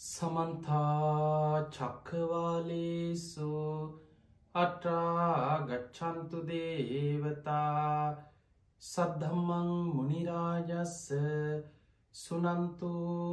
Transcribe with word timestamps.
සමන්තා 0.00 1.68
චක්කවාලේසු 1.68 3.48
අටාගච්චන්තු 4.54 6.38
දේවතා 6.44 8.06
සද්ධම්මං 8.82 9.68
මුනිරාජස්ස 9.88 10.96
සුනන්තු 12.14 12.92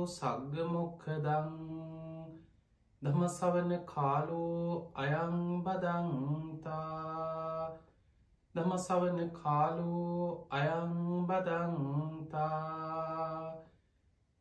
සග්ගමොක්කදං 0.10 1.56
දමසවන 3.02 3.72
කාලෝ 3.86 4.92
අයංබදන්තා 5.04 6.68
දමසවන 8.56 9.20
කාලෝ 9.34 10.28
අයංබදන්තා 10.52 11.78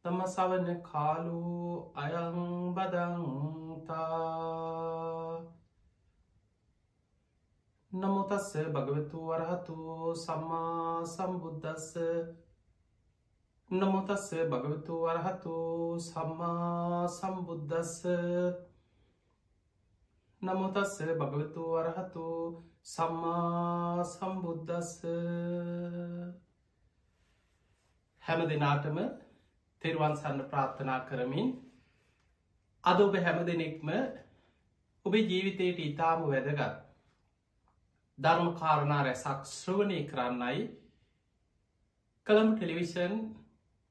තම 0.06 0.20
සවන 0.24 0.68
කාලු 0.82 1.38
අයංබදංතා 1.96 3.16
නමුතස්ස 7.92 8.50
භගවතු 8.68 9.18
වරහතු 9.28 9.76
සම්මා 10.16 11.02
සම්බුද්ධස්ස 11.06 11.90
නමුතස්ස 13.70 14.28
භගවතු 14.46 15.00
වරහතු 15.02 15.56
සම්මා 16.00 17.02
සම්බුද්ධස්ස 17.10 17.98
නමුතස්ස 20.42 20.96
භගවතු 21.18 21.62
වරහතු 21.74 22.26
සම්මා 22.86 24.04
සම්බුද්ධස්ස 24.06 24.92
හැම 28.22 28.40
දෙනාටම 28.48 28.98
තෙරුවන් 29.82 30.14
සන්න 30.14 30.40
ප්‍රාර්ථනා 30.46 31.00
කරමින් 31.04 31.48
අද 32.84 33.00
ඔබ 33.00 33.16
හැම 33.18 33.38
දෙනෙක්ම 33.44 33.90
ඔබේ 35.06 35.24
ජීවිතයට 35.24 35.78
ඉතාම 35.82 36.24
වැදගත් 36.24 36.62
ධර්ම 38.18 38.48
කාරණා 38.54 39.02
රැසක් 39.02 39.44
ශ්‍රවණය 39.50 40.00
කරන්නයි 40.06 40.64
කළම් 42.26 42.50
ටෙලිවිෂන් 42.52 43.14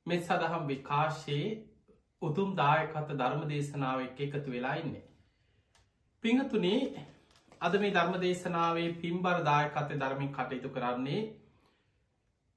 මෙ 0.06 0.20
සදහම් 0.20 0.68
විකාශයේ 0.68 1.48
උතුම් 2.22 2.52
දායකත 2.56 3.14
ධර්ම 3.14 3.48
දේශනාව 3.48 4.02
එක් 4.02 4.20
එකතු 4.22 4.50
වෙලා 4.50 4.76
ඉන්නේ. 4.76 5.06
පිංහතුනේ 6.24 6.82
අද 7.62 7.74
මේ 7.78 7.94
ධර්ම 7.94 8.20
දේශනාවේ 8.20 8.92
පින්බර 8.98 9.38
දායකත 9.44 9.96
ධර්මින් 9.96 10.34
කටයුතු 10.34 10.70
කරන්නේ 10.72 11.24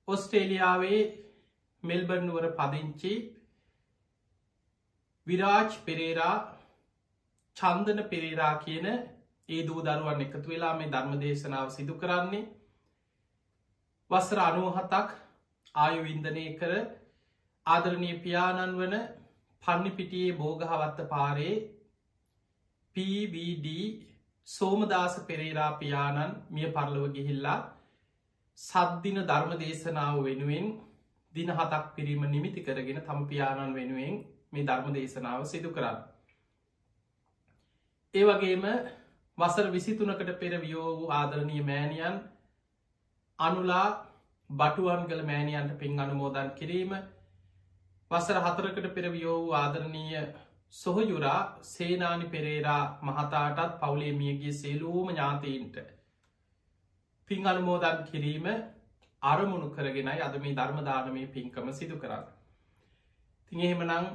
ඔස්ට්‍රේලියාවේ 0.08 1.00
මෙල්බර්නුවර 1.88 2.46
පදිංචි 2.54 3.14
විරාජ් 5.26 5.70
පෙරේරා 5.84 6.34
චන්දන 7.56 8.00
පෙරේරා 8.06 8.54
කියන 8.58 8.86
ඒ 9.48 9.60
දූ 9.64 9.80
දරුවන් 9.82 10.20
එකතු 10.20 10.46
වෙලා 10.46 10.74
මේ 10.74 10.90
ධර්ම 10.90 11.14
දේශනාව 11.20 11.68
සිදු 11.70 11.94
කරන්නේ. 11.96 12.44
වසර 14.10 14.40
අනුවහතක් 14.40 15.08
ආයු 15.74 16.00
වින්දනය 16.04 16.44
කර 16.56 16.72
ආදරණය 17.66 18.12
පියාණන් 18.18 18.78
වන 18.78 18.94
පන්නිපිටියේ 19.62 20.36
බෝගහවත්ත 20.36 21.00
පාරේ 21.06 21.54
PBD 22.96 23.66
සෝමදාස 24.48 25.16
පෙරේරා 25.22 25.72
පියාණන් 25.76 26.38
මිය 26.50 26.68
පරලව 26.70 27.08
ගිහිල්ලා 27.14 27.58
සද්දින 28.58 29.18
ධර්ම 29.22 29.52
දේශනාව 29.58 30.22
වෙනුවෙන් 30.24 30.68
දින 31.38 31.50
හතක් 31.52 31.84
පිරීම 31.94 32.22
නිමිති 32.28 32.62
කරගෙන 32.62 33.02
තම 33.02 33.26
පියාණන් 33.26 33.74
වෙනුවෙන් 33.74 34.16
මේ 34.50 34.64
ධර්ම 34.64 34.94
දේශනාව 34.94 35.44
සිදු 35.46 35.70
කරන්න. 35.70 35.98
ඒ 38.14 38.24
වගේම 38.24 38.64
වසර 39.38 39.66
විසිතුනකට 39.70 40.30
පෙර 40.36 40.52
වියෝ 40.58 40.88
වූ 40.92 41.10
ආදරණය 41.12 41.58
මෑණියන් 41.62 42.16
අනුලා 43.38 43.88
බටුවන්ගල 44.50 45.22
මෑණියන්ට 45.24 45.78
පින් 45.78 46.00
අනුමෝදන් 46.00 46.50
කිරීම 46.52 46.92
වසර 48.10 48.38
හතරකට 48.40 48.94
පෙර 48.94 49.12
වියෝ 49.12 49.36
වූ 49.38 49.52
ආදරණීය 49.54 50.24
සොහයුරා 50.74 51.40
සේනානි 51.64 52.26
පෙරේරා 52.26 52.82
මහතාටත් 53.02 53.78
පවුලේ 53.78 54.12
මියගේ 54.14 54.52
සේලූම 54.54 55.08
ඥාතීන්ට 55.08 55.78
පින් 57.30 57.46
අනුමෝදන් 57.46 58.02
කිරීම 58.04 58.46
අරමුණු 59.22 59.70
කරගෙනයි 59.70 60.20
අද 60.20 60.34
මේ 60.38 60.54
ධර්මදානමය 60.54 61.26
පින්කම 61.28 61.72
සිදු 61.72 61.96
කරන්න. 61.96 62.26
තිං 63.52 63.60
එහෙමනං 63.60 64.08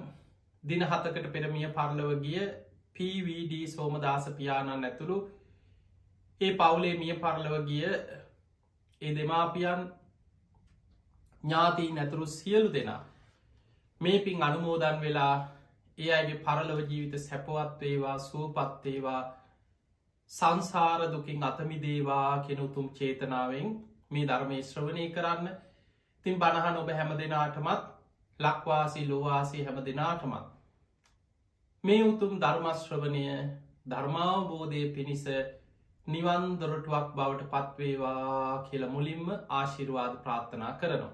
දින 0.64 0.82
හතකට 0.82 1.32
පෙරමිය 1.32 1.68
පරලව 1.70 2.22
ගිය 2.22 2.44
PVD 2.96 3.54
සෝමදාස 3.68 4.30
පියාණන් 4.32 4.84
ඇතුළු 4.84 5.18
ඒ 6.42 6.54
පවුලේ 6.56 6.98
මිය 6.98 7.16
පරලව 7.18 7.56
ගිය 7.66 7.86
ඒ 9.02 9.12
දෙමාපියන් 9.14 9.82
ඥාතිී 11.44 11.92
නැතුරු 11.92 12.26
සියලු 12.28 12.74
දෙනා 12.74 13.02
මේ 14.02 14.20
පින් 14.20 14.44
අනුමෝදන් 14.44 15.02
වෙලා 15.02 15.36
ඒ 15.98 16.12
අගේ 16.14 16.42
පරලව 16.42 16.80
ජීවිත 16.82 17.22
සැපවත්වේවා 17.22 18.18
සුවපත්තේවා 18.22 19.22
සංසාර 20.32 21.02
දුකින් 21.12 21.44
අතමිදේවා 21.44 22.30
කෙනුතුම් 22.40 22.88
චේතනාවෙන් 22.92 23.68
මේ 24.14 24.28
ධර්මය 24.28 24.60
ශ්‍රවණය 24.64 25.06
කරන්න 25.12 25.50
තින් 26.26 26.40
බණහන් 26.40 26.78
ඔබ 26.78 26.90
හැම 26.92 27.12
දෙනාටමත් 27.18 27.84
ලක්වාසි 28.40 29.02
ලෝවාසි 29.06 29.66
හැම 29.66 29.78
දෙනාටමත් 29.84 30.48
මේ 31.84 32.04
උතුම් 32.04 32.34
ධර්මශ්‍රවනය 32.40 33.26
ධර්මාවබෝධය 33.88 34.84
පිණිස 34.94 35.26
නිවන් 36.08 36.46
දොරටුවක් 36.58 37.08
බවට 37.14 37.50
පත්වේවා 37.52 38.64
කියල 38.66 38.84
මුලින්ම 38.88 39.28
ආශිරවාද 39.52 40.14
ප්‍රාර්ථනා 40.20 40.74
කරනවා. 40.76 41.14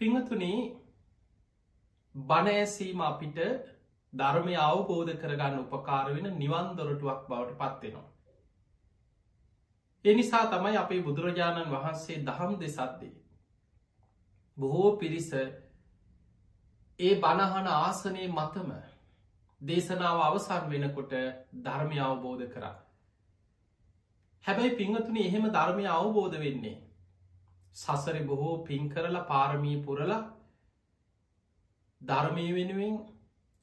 පිංහතුනී 0.00 0.58
බණඇසීම 2.14 3.00
අපිට 3.02 3.38
ධර්මය 4.12 4.54
අවබෝධ 4.62 5.14
කරගන්න 5.16 5.60
උපකාර 5.60 6.06
වෙන 6.10 6.28
නිවන් 6.36 6.68
දොරටුවක් 6.76 7.20
බවට 7.28 7.58
පත්වෙනවා. 7.60 8.13
එනිසා 10.04 10.46
තමයි 10.46 10.76
අපේ 10.76 11.02
බුදුරජාණන් 11.02 11.70
වහන්සේ 11.70 12.22
දහම් 12.22 12.56
දෙසද්දී. 12.58 13.12
බොහෝ 14.56 14.90
පිරිස 14.96 15.30
ඒ 15.34 17.14
බණහන 17.18 17.68
ආසනයේ 17.68 18.28
මතම 18.28 18.70
දේශනාව 19.60 20.20
අවසන් 20.20 20.66
වෙනකොට 20.70 21.14
ධර්මය 21.60 21.98
අවබෝධ 22.00 22.44
කරා. 22.48 22.74
හැබැයි 24.44 24.76
පිංහතුන 24.76 25.16
එහෙම 25.18 25.48
ධර්මය 25.50 25.86
අවබෝධ 25.88 26.38
වෙන්නේ. 26.38 26.76
සසර 27.76 28.16
බොහෝ 28.24 28.54
පින් 28.64 28.88
කරලා 28.88 29.24
පාරමී 29.24 29.78
පුරලා 29.82 30.22
ධර්මය 32.00 32.46
වෙනුවෙන් 32.52 32.96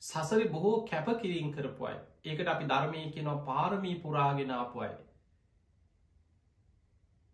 සසරි 0.01 0.46
බොහෝ 0.47 0.75
කැප 0.85 1.07
කිරීන් 1.22 1.53
කරපුයි 1.53 1.96
ඒකට 2.25 2.47
අපි 2.47 2.66
ධර්මය 2.66 3.06
කියනවා 3.12 3.46
පාරමී 3.46 3.96
පුරාගෙන 3.96 4.51
ආපුයි. 4.51 4.91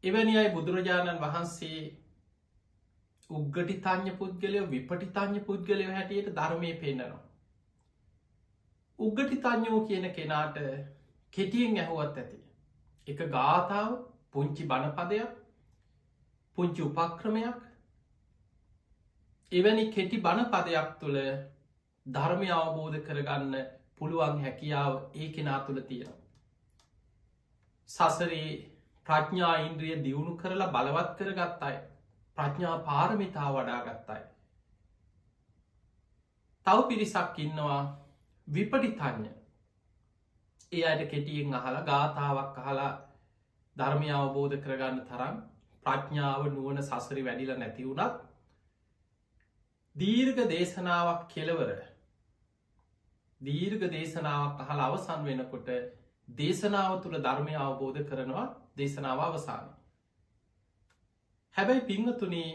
එවැනි 0.04 0.38
අයි 0.38 0.50
බුදුරජාණන් 0.50 1.22
වහන්සේ 1.22 1.80
උග්ගටි 3.30 3.78
තඥ 3.82 4.12
පුද්ගලය 4.16 4.60
විපටි 4.68 5.08
තඥ 5.12 5.40
පුද්ගලය 5.42 5.88
හැටියට 5.88 6.30
ධර්මය 6.34 6.74
පෙන්න්නනවා. 6.76 7.24
උග්ගටි 9.00 9.38
තඥෝ 9.38 9.80
කියන 9.84 10.06
කෙනාට 10.12 10.60
කෙටියෙන් 11.34 11.78
ඇහුවත් 11.78 12.18
ඇති. 12.18 12.38
එක 13.08 13.20
ගාථාව 13.30 13.98
පුංචි 14.32 14.64
බණපදයක් 14.66 15.34
පුංචි 16.58 16.82
උපක්‍රමයක් 16.84 17.60
එවැනි 19.52 19.92
කෙටි 19.92 20.18
බණපදයක් 20.20 20.96
තුළ 21.00 21.20
ධර්මය 22.06 22.50
අවබෝධ 22.52 22.98
කරගන්න 23.02 23.54
පුළුවන් 23.98 24.42
හැකියාව 24.42 24.94
ඒ 25.16 25.30
කෙනා 25.30 25.60
තුළ 25.62 25.82
තියෙනවා. 25.82 26.18
සසරේ 27.90 28.77
ප්‍රඥා 29.08 29.56
ඉන්ද්‍රිය 29.62 29.96
දියුණු 30.00 30.34
කරලා 30.38 30.70
බලවත් 30.70 31.12
කර 31.18 31.32
ගත්තයි 31.34 31.78
ප්‍රඥා 32.38 32.76
පාරමිතා 32.82 33.50
වඩා 33.52 33.82
ගත්තයි. 33.84 34.24
තව 36.68 36.78
පිරිසක් 36.88 37.40
ඉන්නවා 37.40 37.82
විපටිතඥ 38.48 39.30
ඒ 40.72 40.86
අයට 40.86 41.10
කෙටියෙන් 41.10 41.54
අහලා 41.56 41.84
ගාථාවක් 41.84 42.58
අහලා 42.60 42.94
ධර්මය 43.76 44.10
අවබෝධ 44.14 44.58
කරගන්න 44.60 45.04
තරම් 45.06 45.36
ප්‍රඥාව 45.86 46.48
නුවන 46.50 46.80
සසරි 46.84 47.22
වැඩිල 47.24 47.52
නැති 47.56 47.86
වුණත් 47.86 48.18
දීර්ඝ 49.96 50.42
දේශනාවක් 50.48 51.22
කෙලවර 51.30 51.70
දීර්ඝ 53.42 53.86
දේශනාවක් 53.90 54.60
අහල 54.60 54.80
අවසන් 54.82 55.22
වෙනකොට 55.24 55.70
දේශනාව 56.28 56.94
තුළ 57.04 57.18
ධර්මය 57.22 57.56
අවබෝධ 57.60 58.02
කරනවා 58.04 58.48
දේශනාව 58.78 59.20
අවසාන. 59.20 59.68
හැබැයි 61.56 61.86
පිංහතුනේ 61.86 62.50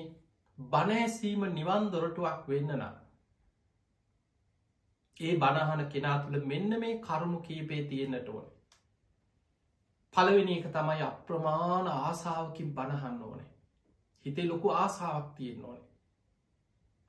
බණෑසීම 0.59 1.47
නිවන් 1.53 1.89
දොරටුවක් 1.93 2.49
වෙන්න 2.49 2.73
නම්. 2.73 2.97
ඒ 5.21 5.35
බණහන 5.37 5.85
කෙනා 5.89 6.17
තුළ 6.21 6.47
මෙන්න 6.47 6.81
මේ 6.81 6.99
කරුණු 7.01 7.41
කීපේ 7.41 7.83
තියෙන්න්නට 7.85 8.29
ඕන. 8.29 8.47
පළවෙනි 10.15 10.59
එක 10.59 10.69
තමයි 10.71 11.03
අප්‍රමාණ 11.03 11.89
ආසාාවකින් 11.91 12.75
බණහන්න 12.75 13.19
ඕනේ. 13.23 13.51
හිතේ 14.27 14.47
ලොකු 14.47 14.73
ආසාාවක් 14.75 15.29
තියෙන් 15.37 15.65
ඕනේ. 15.65 15.89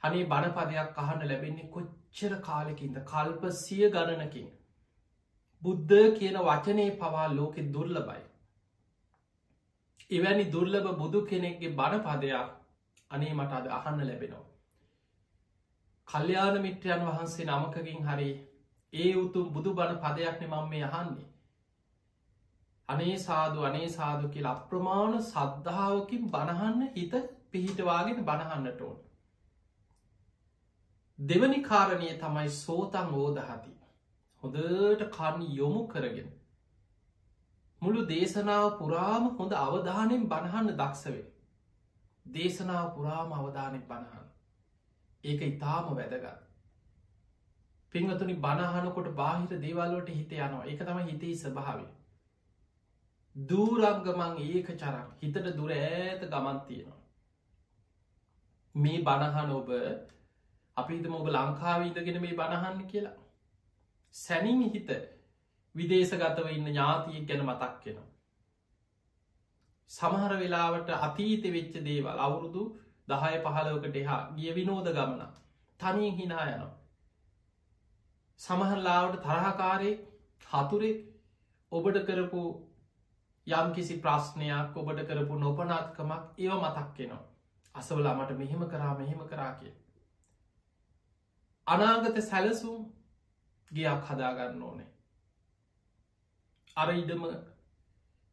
හනේ 0.02 0.26
බණපදයක් 0.26 1.00
අහන්න 1.00 1.26
ලැබෙන්නේ 1.28 1.70
කොච්චර 1.70 2.36
කාලෙකින්ද 2.42 3.00
කල්ප 3.06 3.50
සිය 3.58 3.90
ගණනකින්. 3.90 4.52
බුද්ධ 5.62 6.06
කියන 6.18 6.38
වචනය 6.42 6.88
පවා 6.98 7.28
ලෝකෙ 7.32 7.72
දුර්ලබයි. 7.74 8.24
එවැනි 10.14 10.46
දුර්ලභ 10.52 10.90
බුදු 10.98 11.20
කෙනෙක්ගේ 11.26 11.76
බණපදයක් 11.76 12.50
අනේ 13.12 13.34
මට 13.34 13.54
අද 13.54 13.68
අහන්න 13.72 14.02
ලැබෙනවා. 14.02 14.48
කල්්‍යයාන 16.08 16.58
මිත්‍රයන් 16.62 17.06
වහන්සේ 17.06 17.46
නමකකින් 17.48 18.02
හරි 18.04 18.32
ඒ 18.94 19.14
උතුම් 19.16 19.54
බුදු 19.54 19.74
බණ 19.74 20.02
පදයක්න 20.02 20.50
මම 20.50 20.68
මේ 20.70 20.84
අහන්නේ. 20.90 21.30
අනේ 22.90 23.16
සාදු 23.20 23.66
අනේ 23.66 23.88
සාදු 23.90 24.30
කියල 24.30 24.48
අප්‍රමාණ 24.48 25.16
සද්ධාවකින් 25.24 26.30
බණහන්න 26.30 26.92
හිත 26.96 27.16
පිහිටවාගෙන 27.52 28.24
බණහන්නට 28.26 28.82
ඕන. 28.82 28.98
දෙවනි 31.20 31.60
කාරණය 31.62 32.12
තමයි 32.20 32.50
සෝතන් 32.52 33.14
ඕදහති. 33.16 33.74
හොඳට 34.44 35.04
කන්න 35.12 35.44
යොමු 35.54 35.84
කරගෙන. 35.88 36.30
මුළු 37.84 38.06
දේශනාව 38.08 38.68
පුරාම 38.78 39.30
හොඳ 39.38 39.54
අවධානයෙන් 39.58 40.28
බණහන්න 40.28 40.76
දක්ෂවේ. 40.76 41.26
දේශනාව 42.26 42.88
පුරාම 42.96 43.34
අවධානෙන් 43.34 43.84
බණහන්. 43.88 44.26
ඒක 45.24 45.42
ඉතාම 45.44 45.90
වැදගත්. 45.92 46.44
පිංහතුනි 47.94 48.36
බණහනකොට 48.38 49.10
බාහිර 49.16 49.60
දේවල්ලට 49.60 50.10
හිත 50.12 50.32
යනවා 50.38 50.66
එක 50.66 50.80
තම 50.82 51.00
හිතේ 51.04 51.36
ස්භාවේ. 51.36 51.92
දූරංගමං 53.36 54.38
ඒක 54.40 54.68
චරක් 54.76 55.08
හිතට 55.22 55.50
දුර 55.56 55.72
ඇත 55.72 56.26
ගමන් 56.28 56.60
තියෙනවා. 56.68 57.00
මේ 58.76 59.02
බණහන 59.02 59.52
ඔබ 59.52 59.70
අපිහිත 60.78 61.08
මොබ 61.08 61.28
ලංකාවීදගෙන 61.30 62.22
මේ 62.22 62.36
බණහන්න 62.36 62.88
කියලා. 62.88 63.18
සැනින් 64.16 64.64
හිත 64.70 64.90
විදේශගතව 65.76 66.48
ඉන්න 66.50 66.68
ඥාතියෙක් 66.68 67.28
ගැන 67.28 67.44
මතක් 67.44 67.74
කෙනවා. 67.80 68.10
සමහර 69.92 70.34
වෙලාවට 70.38 70.90
අතීත 71.00 71.44
වෙච්ච 71.50 71.76
දේවල් 71.82 72.20
අවුරුදු 72.20 72.64
දහය 73.08 73.34
පහලවකට 73.40 73.98
එහා 73.98 74.22
ගිය 74.36 74.54
විනෝද 74.54 74.88
ගමන 74.92 75.22
තනියෙන් 75.80 76.16
හිනා 76.16 76.46
යනවා. 76.48 76.72
සමහරලාවට 78.40 79.20
තරහකාරයෙක් 79.22 80.00
හතුරෙක් 80.46 81.00
ඔබට 81.72 82.00
කරපු 82.06 82.44
යම් 83.48 83.68
කිසි 83.74 84.00
ප්‍රශ්නයක් 84.00 84.78
ඔබට 84.78 85.06
කරපු 85.06 85.38
නොපනාත්කමක් 85.38 86.24
ඒව 86.40 86.58
මතක්කෙනවා. 86.60 87.24
අසවලා 87.76 88.16
මට 88.16 88.38
මෙහෙම 88.38 88.66
කරා 88.68 88.94
මෙහෙම 88.96 89.22
කරා 89.28 89.54
කිය. 89.56 89.74
අනාගත 91.68 92.18
සැලසුම් 92.22 92.82
ගයක් 93.72 94.04
හදාගන්න 94.06 94.64
ඕනේ. 94.64 94.93
අර 96.78 96.90
ඉඩම 96.94 97.24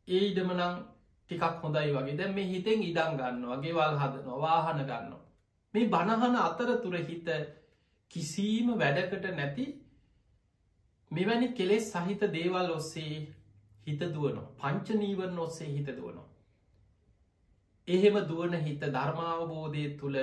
ඒ 0.09 0.21
ඉඩමනං 0.23 0.63
ටිකක් 1.31 1.63
හොඳයි 1.63 1.93
වගේ 1.93 2.17
දැ 2.17 2.31
මේ 2.31 2.47
හිතෙන් 2.47 2.83
ඉඩම් 2.83 3.13
ගන්න 3.17 3.45
වගේ 3.51 3.75
වල් 3.75 3.99
හදනවා 3.99 4.41
වාහන 4.45 4.81
ගන්න. 4.85 5.13
මේ 5.75 5.89
බණහන 5.89 6.37
අතර 6.39 6.71
තුර 6.79 6.97
හිත 7.03 7.29
කිසිීම 8.11 8.73
වැඩකට 8.77 9.27
නැති 9.33 9.67
මෙවැනි 11.11 11.49
කෙලෙස් 11.53 11.93
සහිත 11.95 12.23
දේවල් 12.31 12.71
ඔස්සේ 12.71 13.15
හිත 13.87 14.03
දුවනවා 14.09 14.49
පංච 14.61 14.97
නීවරණ 14.97 15.39
ඔස්සේ 15.41 15.69
හිත 15.69 15.89
දුවනවා. 15.91 16.29
එහෙම 17.89 18.17
දුවන 18.25 18.55
හිත 18.61 18.83
ධර්මාවබෝධය 18.89 19.85
තුළ 19.99 20.19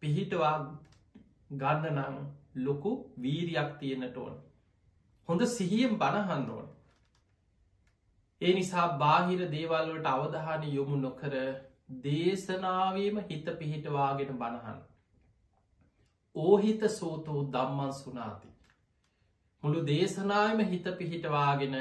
පිහිටවා 0.00 0.56
ගන්න 1.52 1.86
නම් 1.96 2.16
ලොකු 2.56 2.92
වීරයක් 3.18 3.70
තියෙනට 3.80 4.16
ඕන. 4.16 4.34
හොඳ 5.28 5.42
සිහියෙන් 5.48 5.94
බණහන්න 5.96 6.50
ඕන. 6.50 6.68
ඒ 8.40 8.52
නිසා 8.54 8.86
බාහිර 8.98 9.40
දේවල්වලට 9.50 10.06
අවධාන 10.08 10.68
යොමු 10.70 10.96
නොකර 10.98 11.34
දේශනාවීම 12.02 13.18
හිත 13.22 13.48
පිහිටවාගෙන 13.58 14.32
බණහන්. 14.34 14.78
ඕහිත 16.34 16.82
සෝතෝ 16.90 17.40
දම්මන් 17.48 17.92
සුනාති. 17.94 18.48
මුළු 19.62 19.86
දේශනායම 19.86 20.60
හිත 20.66 20.86
පිහිටවාගෙන 20.98 21.74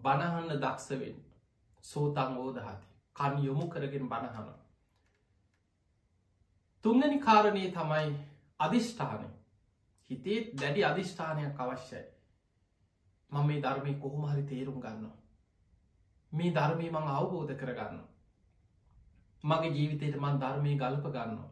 බණහන්න 0.00 0.60
දක්ෂවෙන් 0.60 1.16
සෝතං 1.84 2.36
ඕදහති 2.38 2.86
කන් 3.16 3.40
යොමු 3.40 3.66
කරගෙන 3.68 4.06
බණහන. 4.08 4.52
තුංගනි 6.84 7.18
කාරණය 7.20 7.64
තමයි 7.72 8.14
අධිෂ්ඨානය 8.60 9.28
හිතේ 10.10 10.38
දැඩි 10.54 10.84
අධිෂ්ඨානයක් 10.84 11.60
අවශ්‍යයි. 11.60 12.06
මම 13.30 13.46
මේ 13.46 13.62
ධර්මය 13.62 13.98
කොහොම 13.98 14.24
හරි 14.26 14.42
තේරුම් 14.44 14.80
ගන්න. 14.80 15.23
මේ 16.34 16.52
ධර්මය 16.52 16.90
මං 16.90 17.10
අවබෝධ 17.10 17.54
කරගන්න. 17.54 17.98
මගේ 19.44 19.72
ජීවිතයට 19.72 20.16
මන් 20.18 20.40
ධර්මය 20.40 20.76
ගල්ප 20.76 21.06
ගන්නවා. 21.08 21.50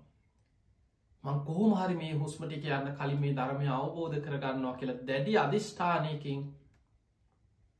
මං 1.24 1.42
කොහොම 1.44 1.74
හරි 1.74 1.96
මේ 1.96 2.14
හුස්මටි 2.14 2.60
කියන්න 2.60 2.88
කලින් 2.94 3.20
මේ 3.20 3.34
ධර්මය 3.34 3.68
අවබෝධ 3.70 4.18
කරගන්නවා 4.20 4.76
කියලා 4.76 5.02
දැඩි 5.04 5.38
අධිෂ්ඨානයකින් 5.38 6.40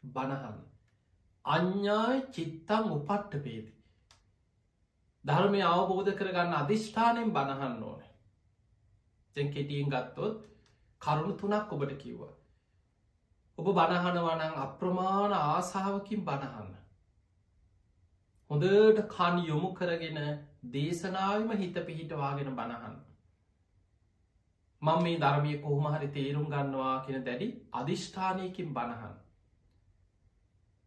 බණහන්. 0.03 0.59
අඥ්ඥාය 1.45 2.21
චිත්තං 2.31 2.91
උපට්ට 2.91 3.39
පේති 3.41 3.73
ධර්මය 5.25 5.63
අවබෝධ 5.65 6.13
කරගන්න 6.15 6.55
අධිෂ්ඨානයෙන් 6.55 7.33
බණහන්න 7.33 7.83
ඕන. 7.83 8.03
තැන් 9.37 9.51
කෙටියෙන් 9.51 9.91
ගත්තොත් 9.91 10.39
කරුණු 11.03 11.35
තුනක් 11.35 11.73
ඔබට 11.73 11.97
කිව්වා. 11.99 12.33
ඔබ 13.59 13.67
බණහනවනං 13.73 14.55
අප්‍රමාණ 14.59 15.35
ආසාාවකින් 15.35 16.25
බණහන්න. 16.25 16.82
හොඳට 18.53 19.07
කන් 19.11 19.41
යොමු 19.45 19.73
කරගෙන 19.75 20.21
දේශනාවම 20.71 21.57
හිත 21.59 21.79
පිහිටවාගෙන 21.83 22.55
බණහන්න 22.55 23.01
මං 24.83 25.03
මේ 25.03 25.19
ධර්මය 25.19 25.53
කොහොම 25.59 25.85
හරි 25.89 26.09
තේරුම් 26.11 26.47
ගන්නවා 26.49 26.95
කියෙන 27.03 27.25
දැඩි 27.25 27.49
අධිෂ්ඨානයකින් 27.73 28.75
බණහන්. 28.75 29.15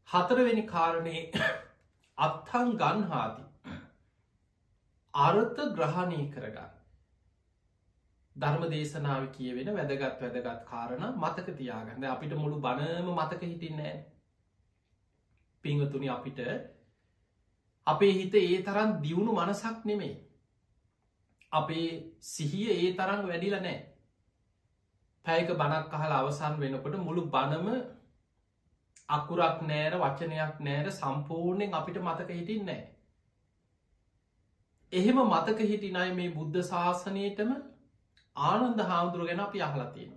හතරවෙනි 0.09 0.63
කාරණය 0.67 1.15
අත්හන් 2.17 2.73
ගන්හාති. 2.75 3.43
අර්ථ 5.13 5.61
ග්‍රහණය 5.75 6.19
කරගන්න. 6.29 6.73
ධර්ම 8.35 8.67
දේශනාව 8.69 9.29
කියවෙන 9.31 9.73
වැදගත් 9.73 10.21
වැදගත් 10.21 10.65
කාරණ 10.65 11.07
මතක 11.13 11.57
තියාගන්න. 11.57 12.09
අපිට 12.09 12.35
මුළු 12.35 12.61
බණම 12.61 13.13
මතක 13.15 13.41
හිටින්නෑ 13.45 13.97
පිංහතුනි 15.63 16.09
අපිට 16.11 16.47
අපේ 17.87 18.13
හිත 18.13 18.35
ඒ 18.35 18.61
තරන් 18.61 18.95
දියුණු 19.01 19.31
මනසක් 19.33 19.85
නෙමේ 19.85 20.13
අපේ 21.51 21.89
සිහිය 22.27 22.71
ඒ 22.75 22.89
තරම් 22.93 23.21
වැඩිල 23.25 23.57
නෑ 23.57 23.77
පැයක 25.25 25.51
බණක් 25.53 25.93
අහල 25.93 26.11
අවසන් 26.13 26.57
වෙනකොට 26.59 26.97
මුළු 26.99 27.21
බණම 27.27 27.69
අකුරක් 29.09 29.61
නෑර 29.63 29.93
වචනයක් 29.97 30.59
නෑර 30.61 30.91
සම්පූර්ණයෙන් 30.91 31.73
අපිට 31.73 31.97
මතක 31.99 32.29
හිටින්නෑ. 32.31 32.81
එහෙම 34.93 35.17
මතක 35.23 35.59
හිටිනයි 35.63 36.11
මේ 36.13 36.29
බුද්ධ 36.31 36.61
ශාසනයටම 36.63 37.51
ආනන්ද 38.35 38.79
හාමුදුරුව 38.83 39.27
ගැන 39.27 39.41
අපි 39.41 39.61
අහලතියෙන. 39.61 40.13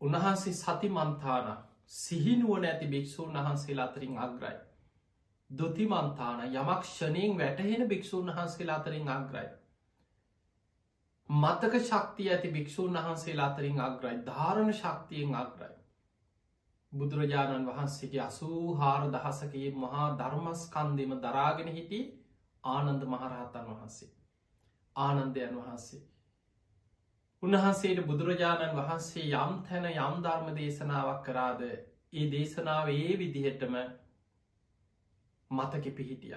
උන්වහන්සේ 0.00 0.54
සති 0.54 0.88
මන්තාන 0.90 1.48
සිහිනුවන 1.94 2.64
ඇති 2.64 2.86
භික්‍ෂූන් 2.88 3.38
වහන්සේලා 3.38 3.86
අතරින් 3.86 4.18
අග්‍රයි. 4.18 4.56
දුතිමන්තාන 5.50 6.40
යමක් 6.44 6.84
ෂණයෙන් 6.84 7.38
වැටහෙන 7.38 7.88
භික්‍ෂූන් 7.88 8.28
වහන්සේලා 8.28 8.76
අතරින් 8.76 9.08
අග්‍රයි. 9.08 9.48
මතක 11.30 11.80
ශක්තිය 11.80 12.30
ඇති 12.30 12.50
භික්‍ෂූන් 12.50 12.94
වහන්සේලා 12.96 13.46
අතරින් 13.46 13.80
අග්‍රයි 13.80 14.16
ධාරණ 14.26 14.72
ශක්තියෙන් 14.74 15.34
අග්‍රයි. 15.36 15.74
බුදුරජාණන් 16.92 17.66
වහන්සේගේ 17.66 18.22
අසූ 18.22 18.74
හාර 18.74 19.10
දහසකයේ 19.10 19.72
මහා 19.76 20.06
ධර්මස්කන්දෙම 20.18 21.12
දරාගෙන 21.20 21.68
හිටි 21.70 22.00
ආනන්ද 22.64 23.04
මහරහතන් 23.06 23.68
වහන්සේ. 23.68 24.10
ආනන්දයන් 24.96 25.56
වහන්සේ. 25.56 26.02
උන්වහන්සේට 27.42 28.00
බුදුරජාණන් 28.06 28.76
වහන්සේ 28.76 29.30
යම් 29.36 29.52
තැන 29.64 29.86
යම් 29.88 30.16
ධර්ම 30.22 30.54
දේශනාවක් 30.56 31.22
කරාද 31.24 31.62
ඒ 31.62 32.26
දේශනාව 32.30 32.88
ඒ 32.90 33.18
විදිහටම 33.18 33.76
මතක 35.50 35.94
පිහිටිය. 35.96 36.36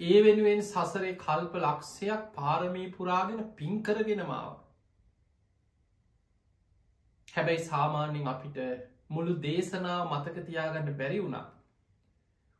ඒ 0.00 0.18
වෙනුවෙන් 0.24 0.62
සසරේ 0.62 1.14
කල්ප 1.16 1.54
ලක්ෂයක් 1.58 2.28
පාරමී 2.34 2.90
පුරාගෙන 2.90 3.40
පින්කරගෙන 3.56 4.22
මාව. 4.26 4.52
හැබැයි 7.28 7.64
සාමාන්‍යෙන් 7.64 8.28
අපිට 8.28 8.58
මුළු 9.08 9.36
දේශනා 9.42 9.98
මතක 10.04 10.46
තියාගන්න 10.46 10.92
බැරි 10.96 11.22
වුණා. 11.22 11.46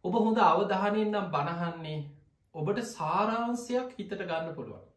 ඔබ 0.04 0.18
හොඳ 0.18 0.42
අවධානයෙන් 0.44 1.10
නම් 1.10 1.28
බණහන්නේ 1.30 1.98
ඔබට 2.54 2.82
සාරාන්සයක් 2.86 3.94
හිතට 3.98 4.18
ගන්න 4.20 4.50
පුළුවන්. 4.54 4.88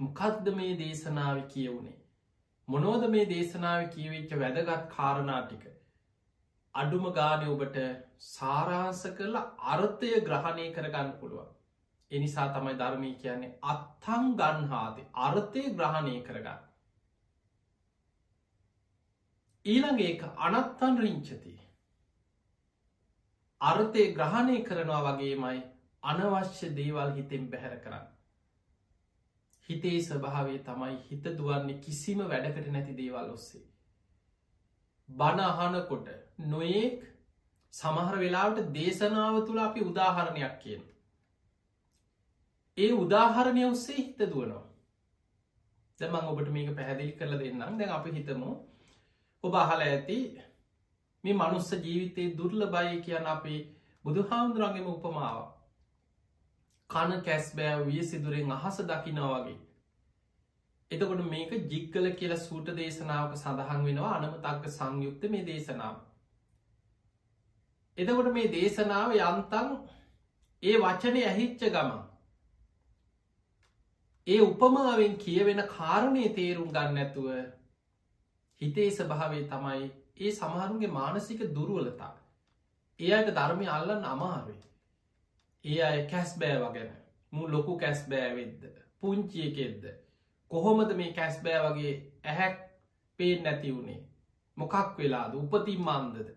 මොකක්ද 0.00 0.52
මේ 0.54 0.72
දේශනාව 0.78 1.40
කියවුණේ. 1.48 1.96
මොනෝද 2.68 3.08
මේ 3.10 3.26
දේශනාව 3.28 3.88
කියවෙච්ච 3.90 4.36
වැදගත් 4.38 4.88
කාරණාටික. 4.90 5.64
අඩුම 6.76 7.04
ගානය 7.12 7.46
ඔබට 7.48 7.76
සාරාංස 8.26 9.02
කරලා 9.12 9.44
අර්ථය 9.72 10.10
ග්‍රහණය 10.22 10.66
කරගන්න 10.72 11.12
පුළුවන්. 11.20 11.52
එනිසා 12.10 12.48
තමයි 12.50 12.74
ධර්මී 12.74 13.14
කියන්නේ 13.16 13.58
අත්තං 13.64 14.32
ගන්හාද 14.36 14.98
අර්ථය 15.26 15.62
ග්‍රහණය 15.72 16.16
කරගන්න. 16.22 16.64
ඊළඟ 19.66 20.00
ඒක 20.00 20.26
අනත්තන් 20.40 20.98
රිංචති. 20.98 21.54
අර්ථය 23.60 24.04
ග්‍රහණය 24.12 24.58
කරනවා 24.62 25.00
වගේමයි 25.08 25.62
අනවශ්‍ය 26.02 26.74
දේවල් 26.74 27.10
හිතෙන් 27.12 27.48
බැහැර 27.50 27.80
කරන්න. 27.80 28.06
හිතේ 29.68 29.98
ස්වභාවේ 30.00 30.60
තමයි 30.60 31.00
හිත 31.04 31.24
දුවන්නේ 31.32 31.80
කිසිම 31.80 32.22
වැඩකට 32.24 32.68
නැති 32.68 32.96
දේවල් 32.96 33.30
ඔස්සේ. 33.30 33.64
බණ 35.08 35.40
අහනකොට 35.42 36.25
නොයෙක් 36.38 37.02
සමහර 37.74 38.14
වෙලාවට 38.18 38.70
දේශනාව 38.72 39.42
තුළ 39.46 39.60
අපි 39.60 39.80
උදාහරණයක් 39.82 40.54
කියන. 40.62 40.82
ඒ 42.78 42.92
උදාහරණය 42.94 43.64
ඔස්සේ 43.64 43.96
හිත 43.96 44.18
දුවනවා. 44.20 44.64
දැමං 45.98 46.26
ඔබට 46.26 46.48
මේක 46.50 46.70
පැහැදිලි 46.72 47.12
කරල 47.12 47.38
දෙන්නම් 47.38 47.78
දැන් 47.78 47.92
අපි 47.92 48.10
හිතමු 48.12 48.50
ඔබ 49.44 49.54
අහල 49.56 49.82
ඇති 49.82 50.16
මේ 51.24 51.34
මනුස්ස 51.34 51.70
ජීවිතයේ 51.78 52.34
දුර්ල 52.34 52.64
බය 52.68 52.90
කියන 53.00 53.28
අපේ 53.28 53.60
බුදු 54.04 54.24
හාමුදුරන්ගේම 54.24 54.88
උපමාව 54.88 55.38
කන 56.90 57.22
කැස්බෑ 57.22 57.78
විය 57.82 58.02
සිදුරෙන් 58.04 58.52
අහස 58.52 58.82
දකිනා 58.84 59.30
වගේ 59.36 59.56
එතකොට 60.90 61.24
මේක 61.26 61.56
ජික්කල 61.66 62.10
කියලා 62.14 62.40
සූට 62.40 62.68
දේශනාවක 62.74 63.34
සඳහන් 63.36 63.86
වෙනවා 63.86 64.12
අනම 64.14 64.36
තක්ක 64.38 64.74
සංයුක්ත 64.74 65.26
මේ 65.30 65.46
දේශනාව 65.46 65.96
එතකොට 67.98 68.32
මේ 68.32 68.52
දේශනාව 68.52 69.14
යන්තන් 69.18 69.68
ඒ 70.62 70.76
වචනය 70.78 71.20
ඇහිච්ච 71.24 71.62
ගමන් 71.68 72.02
ඒ 74.26 74.40
උපමාවෙන් 74.42 75.14
කියවෙන 75.16 75.62
කාරණය 75.68 76.24
තේරුම් 76.30 76.70
ගන්න 76.70 76.98
ඇතුව 76.98 77.28
හිතේ 78.60 78.90
ස්භාවේ 78.92 79.42
තමයි 79.46 79.88
ඒ 80.18 80.32
සමහරුන්ගේ 80.32 80.90
මානසික 80.90 81.40
දුරුවලතා. 81.54 82.14
ඒ 83.00 83.12
අයට 83.14 83.30
ධර්මය 83.34 83.66
අල්ලන්න 83.68 84.04
අමාරුයි. 84.06 84.60
ඒ 85.64 85.82
අය 85.82 86.00
කැස් 86.06 86.38
බෑ 86.38 86.58
වගෙන 86.62 86.90
මු 87.32 87.48
ලොකු 87.48 87.78
කැස් 87.78 88.00
බෑවෙද්ද 88.10 88.62
පුංචියකෙද්ද 89.00 89.84
කොහොමද 90.50 90.90
මේ 90.94 91.12
කැස් 91.12 91.36
බෑ 91.42 91.60
වගේ 91.66 91.94
ඇහැක් 92.24 92.56
පේෙන් 93.18 93.42
නැති 93.42 93.74
වුණේ 93.74 94.00
මොකක් 94.56 94.98
වෙලාද? 94.98 95.32
උපතින් 95.34 95.80
මන්දද? 95.82 96.28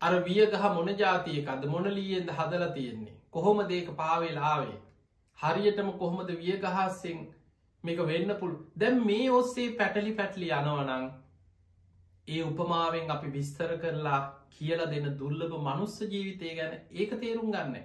අර 0.00 0.12
වියගහ 0.22 0.58
මොන 0.74 0.88
ජාතියකද 0.96 1.64
මොනලීයෙන්ද 1.66 2.30
හදල 2.30 2.64
තියෙන්නේ? 2.74 3.16
කොහොම 3.30 3.62
දේක 3.68 3.88
පාවෙලාවේ 3.96 4.78
හරියටම 5.38 5.90
කොහොමද 5.98 6.30
වියගහස්සෙන් 6.36 7.26
මේක 7.84 7.98
වෙන්න 8.06 8.34
පුළ? 8.40 8.54
දැම් 8.76 9.06
මේ 9.06 9.30
ඔස්සේ 9.32 9.74
පැටලි 9.78 10.12
පැටලි 10.14 10.50
යනවනං 10.52 11.10
ඒ 12.28 12.42
උපමාවෙන් 12.44 13.10
අපි 13.10 13.34
විස්තර 13.36 13.76
කරලා 13.82 14.22
කියල 14.50 14.80
දෙන 14.92 15.06
දුර්ලභ 15.18 15.54
මනුස්ස 15.60 16.00
ජීවිතය 16.02 16.54
ගැන 16.56 16.74
ඒක 16.92 17.20
තේරුම් 17.20 17.52
ගන්න. 17.52 17.76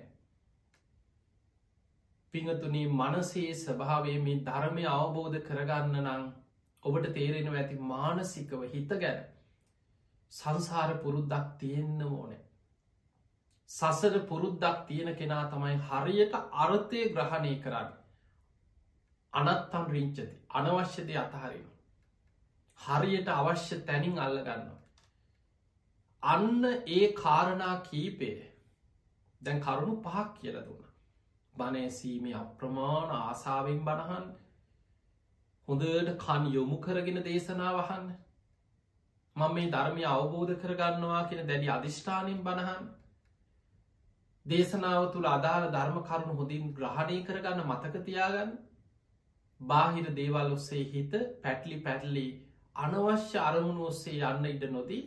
පිංහතුනී 2.33 2.87
මනසේ 2.91 3.51
ස්වභාවේ 3.55 4.17
මේ 4.21 4.39
ධර්මය 4.47 4.85
අවබෝධ 4.91 5.39
කරගන්න 5.47 6.01
නං 6.03 6.31
ඔබට 6.83 7.13
තේරෙනව 7.17 7.55
ඇති 7.55 7.75
මානසිකව 7.91 8.61
හිත 8.71 8.99
ගැන. 9.01 9.19
සංසාර 10.33 10.93
පුරුද්දක් 10.99 11.49
තියෙන්න්න 11.59 12.03
ඕනෑ. 12.03 12.39
සසර 13.69 14.15
පුරුද්දක් 14.21 14.79
තියෙන 14.87 15.15
කෙනා 15.15 15.43
තමයි 15.47 15.75
හරියට 15.81 16.39
අර්ථය 16.59 17.03
ග්‍රහණය 17.11 17.53
කරන්න. 17.57 17.91
අනත්තම් 19.33 19.85
රිංචති 19.89 20.25
අනවශ්‍යදය 20.51 21.17
අතහරිම. 21.17 21.67
හරියට 22.79 23.29
අවශ්‍ය 23.31 23.79
තැනින් 23.81 24.17
අල්ලගන්න. 24.19 24.65
අන්න 26.23 26.65
ඒ 26.65 27.05
කාරණා 27.13 27.75
කීපේ 27.81 28.39
දැන් 29.41 29.61
කරුණු 29.61 29.95
පහක් 30.01 30.27
කියල 30.35 30.59
දුන්න. 30.61 30.83
බනෑසීම 31.53 32.27
අප්‍රමාණ 32.35 33.15
ආසාාවෙන් 33.17 33.81
බණහන් 33.85 34.27
හොඳට 35.67 36.13
කන් 36.19 36.53
යොමු 36.53 36.77
කරගෙන 36.79 37.23
දේශනාවහන්න 37.23 38.13
මං 39.35 39.53
මේ 39.53 39.69
ධර්මය 39.69 40.03
අවබෝධ 40.07 40.53
කරගන්නවා 40.57 41.21
කියෙන 41.25 41.47
දැඩි 41.47 41.69
අධිෂ්ඨානින් 41.71 42.43
බණහන් 42.43 42.83
දේශනාව 44.45 45.07
තුළ 45.13 45.27
අදාළ 45.27 45.65
ධර්ම 45.71 45.97
කරුණු 46.03 46.35
හොඳින් 46.35 46.69
ග්‍රහණය 46.73 47.17
කරගන්න 47.23 47.63
මතකතියාගන්න 47.67 48.53
බාහිර 49.61 50.13
දේවල් 50.13 50.53
ඔස්සේ 50.53 50.83
හිත 50.89 51.17
පැටලි 51.41 51.79
පැටලි 51.81 52.25
අනවශ්‍ය 52.75 53.41
අරමුණු 53.41 53.87
ඔස්සේ 53.87 54.21
යන්න 54.23 54.47
ඉඩ 54.47 54.69
නොදී 54.71 55.01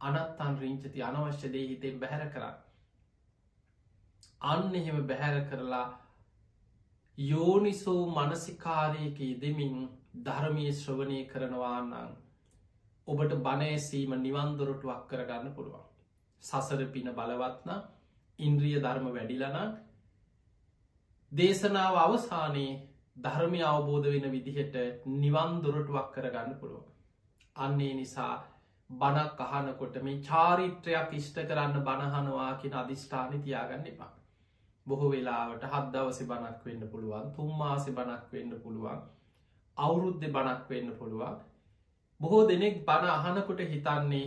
අනත්තන් 0.00 0.58
රිංචති 0.58 1.02
අනවශ්‍ය 1.04 1.50
දේ 1.50 1.66
හිතෙන් 1.66 1.98
බැහැර 1.98 2.28
කරන්න. 2.30 2.56
අන්න 4.44 4.74
එහෙම 4.76 5.02
බැහැර 5.06 5.42
කරලා 5.46 5.86
යෝනිසෝ 7.18 8.00
මනසිකාරයක 8.12 9.18
දෙමින් 9.40 9.76
ධර්මය 10.24 10.72
ශ්‍රවණය 10.74 11.20
කරනවාන්නං 11.26 12.19
ඔබට 13.08 13.32
බනෑසීම 13.38 14.12
නිවන්දොරටුවක් 14.18 15.02
කරගන්න 15.08 15.54
පුළුවන්. 15.54 15.86
සසර 16.42 16.84
පින 16.88 17.08
බලවත්න 17.12 17.70
ඉන්ද්‍රිය 18.38 18.76
ධර්ම 18.78 19.08
වැඩිලන 19.08 19.58
දේශනාව 21.32 21.96
අවසානයේ 21.98 22.78
ධර්මය 23.16 23.60
අවබෝධ 23.64 24.08
වෙන 24.08 24.26
විදිහට 24.28 24.78
නිවන් 25.16 25.60
දුරටුවක් 25.60 26.08
කරගන්න 26.14 26.54
පුළුවන්. 26.54 26.86
අන්නේ 27.56 27.92
නිසා 27.94 28.32
බණක් 28.90 29.40
අහනකොට 29.48 30.00
මේ 30.02 30.22
චාරිත්‍රයක් 30.22 31.12
ඉෂ්ට 31.14 31.44
කරන්න 31.44 31.76
බණහනවා 31.82 32.54
කියෙන 32.54 32.76
අධිෂ්ඨානි 32.76 33.38
තියාගන්න 33.40 33.86
එපා. 33.86 34.12
බොහෝ 34.86 35.10
වෙලාවට 35.10 35.64
හත් 35.66 35.86
දවසි 35.92 36.24
බණක් 36.24 36.64
වෙන්න 36.64 36.88
පුළුවන් 36.88 37.26
තුම්මාසි 37.32 37.92
බණක් 37.92 38.32
වෙන්න 38.32 38.52
පුළුවන් 38.60 39.00
අවුරුද්ධ 39.76 40.26
බණක් 40.28 40.62
වෙන්න 40.68 40.92
පුළුවන් 40.94 41.36
බොහෝ 42.20 42.48
දෙනෙක් 42.48 42.84
බණ 42.86 43.10
අහනකොට 43.10 43.60
හිතන්නේ 43.66 44.26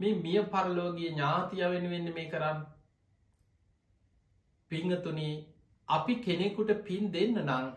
මේ 0.00 0.14
මිය 0.16 0.42
පරලෝගිය 0.46 1.10
ඥාතිය 1.10 1.64
වෙනුවෙන්න 1.66 2.12
මේ 2.14 2.30
කරන්න? 2.30 2.60
පිංහතුනී 4.70 5.34
අපි 5.88 6.14
කෙනෙකුට 6.20 6.72
පින් 6.84 7.12
දෙන්න 7.12 7.40
නං 7.40 7.70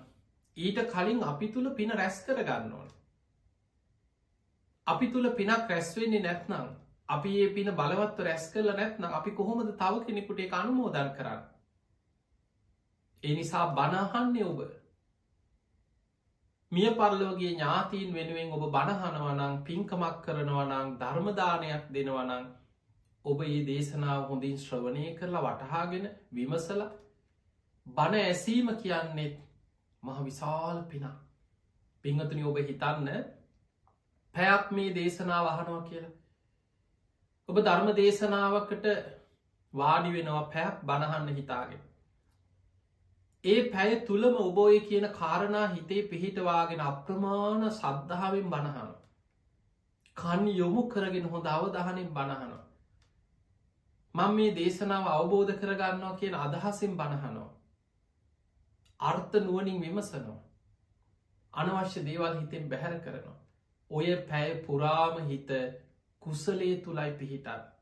ඊට 0.57 0.79
කලින් 0.87 1.23
අපි 1.23 1.47
තුළ 1.47 1.69
පින 1.75 1.89
රැස් 1.91 2.19
කර 2.25 2.39
ගන්න 2.41 2.73
ඕන. 2.73 2.89
අපි 4.87 5.11
තුළ 5.11 5.29
පිනක් 5.31 5.69
රැස්වෙන්නේ 5.69 6.21
නැත්නම් 6.21 6.67
අපි 7.09 7.31
ඒ 7.39 7.49
පින 7.55 7.71
බලවත්ව 7.71 8.19
රැස් 8.21 8.45
කරල 8.53 8.69
නැත්නම් 8.73 9.13
අපි 9.13 9.31
කොහොමද 9.31 9.73
තව 9.73 10.05
කෙනෙකුට 10.05 10.39
එක 10.39 10.53
අනුමෝදන් 10.53 11.09
කරන්න. 11.17 11.41
එනිසා 13.23 13.65
බණහන්නේ 13.75 14.45
ඔබ. 14.45 14.59
මිය 16.73 16.89
පරලෝගේ 16.91 17.51
ඥාතීන් 17.51 18.09
වෙනුවෙන් 18.11 18.53
ඔබ 18.53 18.63
බණහනවනං 18.71 19.55
පින්කමක් 19.63 20.15
කරනවනං 20.23 20.93
ධර්මදානයක් 20.99 21.83
දෙනවනං 21.91 22.45
ඔබ 23.25 23.41
ඒ 23.43 23.59
දේශනාව 23.65 24.23
හොඳින් 24.29 24.57
ශ්‍රවණය 24.59 25.05
කරලා 25.15 25.43
වටහාගෙන 25.45 26.07
විමසල 26.31 26.81
බණ 27.85 28.17
ඇසීම 28.21 28.73
කියන්නෙත් 28.77 29.35
මහ 30.03 30.17
විශාල 30.21 30.81
පිනා. 30.85 31.15
පිංහතුනි 32.03 32.43
ඔබ 32.45 32.57
හිතන්න 32.59 33.09
පැයක් 34.35 34.71
මේ 34.71 34.93
දේශනාව 34.93 35.45
අහනවා 35.47 35.81
කියලා. 35.83 36.13
ඔබ 37.49 37.57
ධර්ම 37.61 37.89
දේශනාවකට 37.95 38.85
වාඩි 39.73 40.09
වෙනවා 40.11 40.43
පැයක් 40.49 40.75
බණහන්න 40.83 41.35
හිතාගෙන. 41.35 41.81
ඒ 43.43 43.61
පැය 43.69 43.95
තුළම 44.01 44.35
ඔබෝය 44.37 44.79
කියන 44.81 45.07
කාරණා 45.13 45.63
හිතේ 45.69 46.03
පිහිටවාගෙන 46.07 46.81
අප්‍රමාණ 46.81 47.65
සද්ධාවෙන් 47.71 48.47
බණහන. 48.49 48.93
කන් 50.17 50.47
යොමු 50.53 50.83
කරගෙන 50.89 51.27
හොඳ 51.27 51.47
අවධහනෙන් 51.47 52.09
බණහනවා. 52.09 52.61
මං 54.15 54.31
මේ 54.31 54.55
දේශනාව 54.55 55.09
අවබෝධ 55.09 55.53
කරගන්නවා 55.55 56.13
කියන 56.15 56.35
අදහසින් 56.37 56.95
බණහනවා. 56.95 57.51
අර්ථ 58.99 59.35
නුවනින් 59.41 59.81
විමසනවා. 59.81 60.39
අනවශ්‍ය 61.53 62.05
දේවල් 62.05 62.39
හිතෙන් 62.39 62.69
බැහැර 62.69 62.95
කරනවා. 62.99 63.37
ඔය 63.91 64.15
පැය 64.27 64.49
පුරාම 64.61 65.21
හිත 65.27 65.53
කුසලේ 66.21 66.75
තුළයි 66.77 67.11
පිහිටන්. 67.13 67.72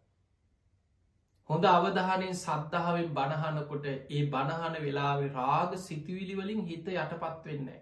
හොඳ 1.51 1.65
අවධානයෙන් 1.65 2.36
සද්ධාවෙන් 2.38 3.08
බණහනකොට 3.13 3.88
ඒ 3.88 4.25
බණහන 4.27 4.75
වෙලාවෙ 4.81 5.29
රාග 5.29 5.79
සිතුවිලි 5.79 6.36
වලින් 6.36 6.62
හිත 6.65 6.86
යටපත් 6.89 7.46
වෙන්නේ. 7.46 7.79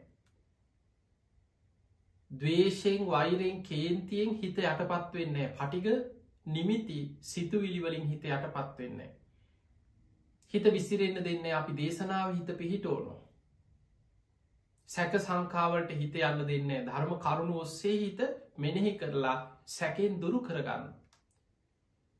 දවේශයෙන් 2.31 3.05
වෛරයෙන් 3.07 3.59
කේන්තියෙන් 3.63 4.35
හිත 4.35 4.57
යටපත් 4.63 5.13
වෙන්නේ 5.13 5.47
පටිග 5.53 5.87
නිමිති 6.47 6.99
සිතුවිලිවලින් 7.23 8.07
හිත 8.07 8.23
යටපත් 8.25 8.77
වෙන්නේ. 8.77 9.09
හිත 10.53 10.69
විසිරෙන්න්න 10.73 11.23
දෙන්න 11.23 11.49
අපි 11.53 11.73
දේශනාව 11.73 12.35
හිත 12.35 12.49
පිහිට 12.57 12.85
ඕනු. 12.85 13.15
සැක 14.89 15.19
සංකාවට 15.19 15.93
හිත 15.93 16.15
යන්න 16.21 16.47
දෙන්නේ 16.47 16.85
ධර්ම 16.85 17.13
කරුණු 17.19 17.59
ඔස්සේ 17.59 17.97
හිත 17.97 18.25
මෙනෙහි 18.57 18.97
කරලා 18.97 19.37
සැකෙන් 19.67 20.21
දුරු 20.21 20.41
කරගන්න. 20.41 20.98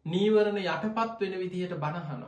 නීවරණ 0.10 0.60
යටපත් 0.60 1.22
වෙන 1.22 1.38
විදිහට 1.38 1.76
බණහන. 1.78 2.24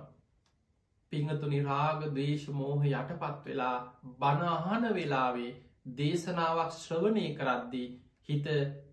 පිංහතුනි 1.11 1.59
රාග 1.63 2.07
දේශ 2.13 2.47
මෝහ 2.51 2.81
යටපත් 2.85 3.45
වෙලා 3.45 3.75
බණහන 4.19 4.87
වෙලාවේ 4.93 5.51
දේශනාවක් 5.97 6.71
ශ්‍රවණය 6.75 7.25
කරද්දී 7.35 7.87
හිත 8.29 8.51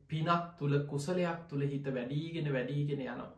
පිනක් 0.08 0.46
තුළ 0.58 0.78
කුසලයක් 0.86 1.44
තුළ 1.48 1.64
හිත 1.64 1.86
වැඩීගෙන 1.90 2.52
වැඩීගෙන 2.52 3.04
යනවා. 3.04 3.30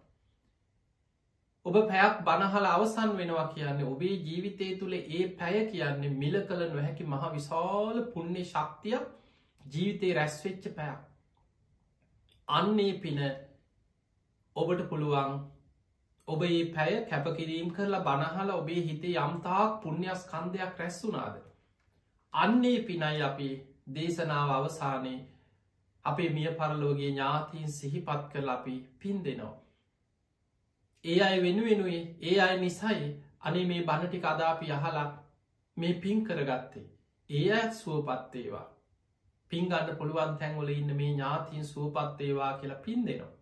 ඔබ 1.66 1.76
පැයක් 1.84 2.22
බණහල 2.22 2.66
අවසන් 2.66 3.10
වෙනවා 3.16 3.46
කියන්නේ 3.48 3.86
ඔබේ 3.86 4.14
ජීවිතය 4.22 4.68
තුළ 4.78 4.94
ඒ 4.94 5.24
පැය 5.34 5.58
කියන්නේ 5.66 6.16
මිල 6.16 6.36
කළ 6.44 6.62
නොහැකි 6.70 7.04
මහ 7.06 7.32
විශාල 7.32 8.02
පුුණ්‍ය 8.12 8.44
ශක්තියක් 8.46 9.04
ජීවිතේ 9.64 10.14
රැස්වෙච්ච 10.14 10.68
පැයක්. 10.72 11.00
අන්නේ 12.48 12.94
පින 12.96 13.20
ඔබට 14.56 14.82
පුළුවන් 14.88 15.32
ඔබ 16.28 16.42
ඒ 16.44 16.64
පැය 16.72 16.94
කැපකිරීම් 17.06 17.68
කරලා 17.70 18.02
බණහල 18.02 18.50
ඔබේ 18.52 18.82
හිතේ 18.82 19.14
යම්තාක් 19.18 19.80
පුුණ්‍යස් 19.82 20.22
කන්දයක් 20.26 20.78
රැස්සුනාද. 20.78 21.36
අන්නේ 22.34 22.78
පිනයි 22.82 23.22
අපි 23.22 23.48
දේශනාව 23.94 24.50
අවසානයේ 24.50 25.26
අපේ 26.04 26.28
මිය 26.30 26.50
පරලෝගේ 26.52 27.10
ඥාතීන් 27.10 27.70
සිහිපත් 27.70 28.22
කළ 28.32 28.48
අපි 28.48 28.76
පින් 28.98 29.24
දෙනවා. 29.24 29.56
ඒ 31.04 31.18
අය 31.20 31.42
වෙනුවෙනුවේ 31.42 32.02
ඒ 32.22 32.36
අය 32.40 32.54
නිසයි 32.60 33.08
අනේ 33.40 33.66
මේ 33.66 33.82
බණටික 33.82 34.24
අදාපි 34.26 34.72
අහලක් 34.72 35.12
මේ 35.76 35.94
පින් 35.96 36.24
කරගත්තේ. 36.24 36.86
ඒ 37.30 37.48
අත් 37.54 37.74
සුවපත්තේවා. 37.74 38.66
පින් 39.50 39.68
ගන්න 39.68 39.98
පුළුවන් 39.98 40.38
තැන්වල 40.38 40.68
ඉන්න 40.70 40.96
මේ 40.96 41.12
ඥාතින් 41.12 41.64
සුවපත්තේවා 41.66 42.58
කියලා 42.58 42.80
පින් 42.80 43.06
දෙනවා. 43.06 43.39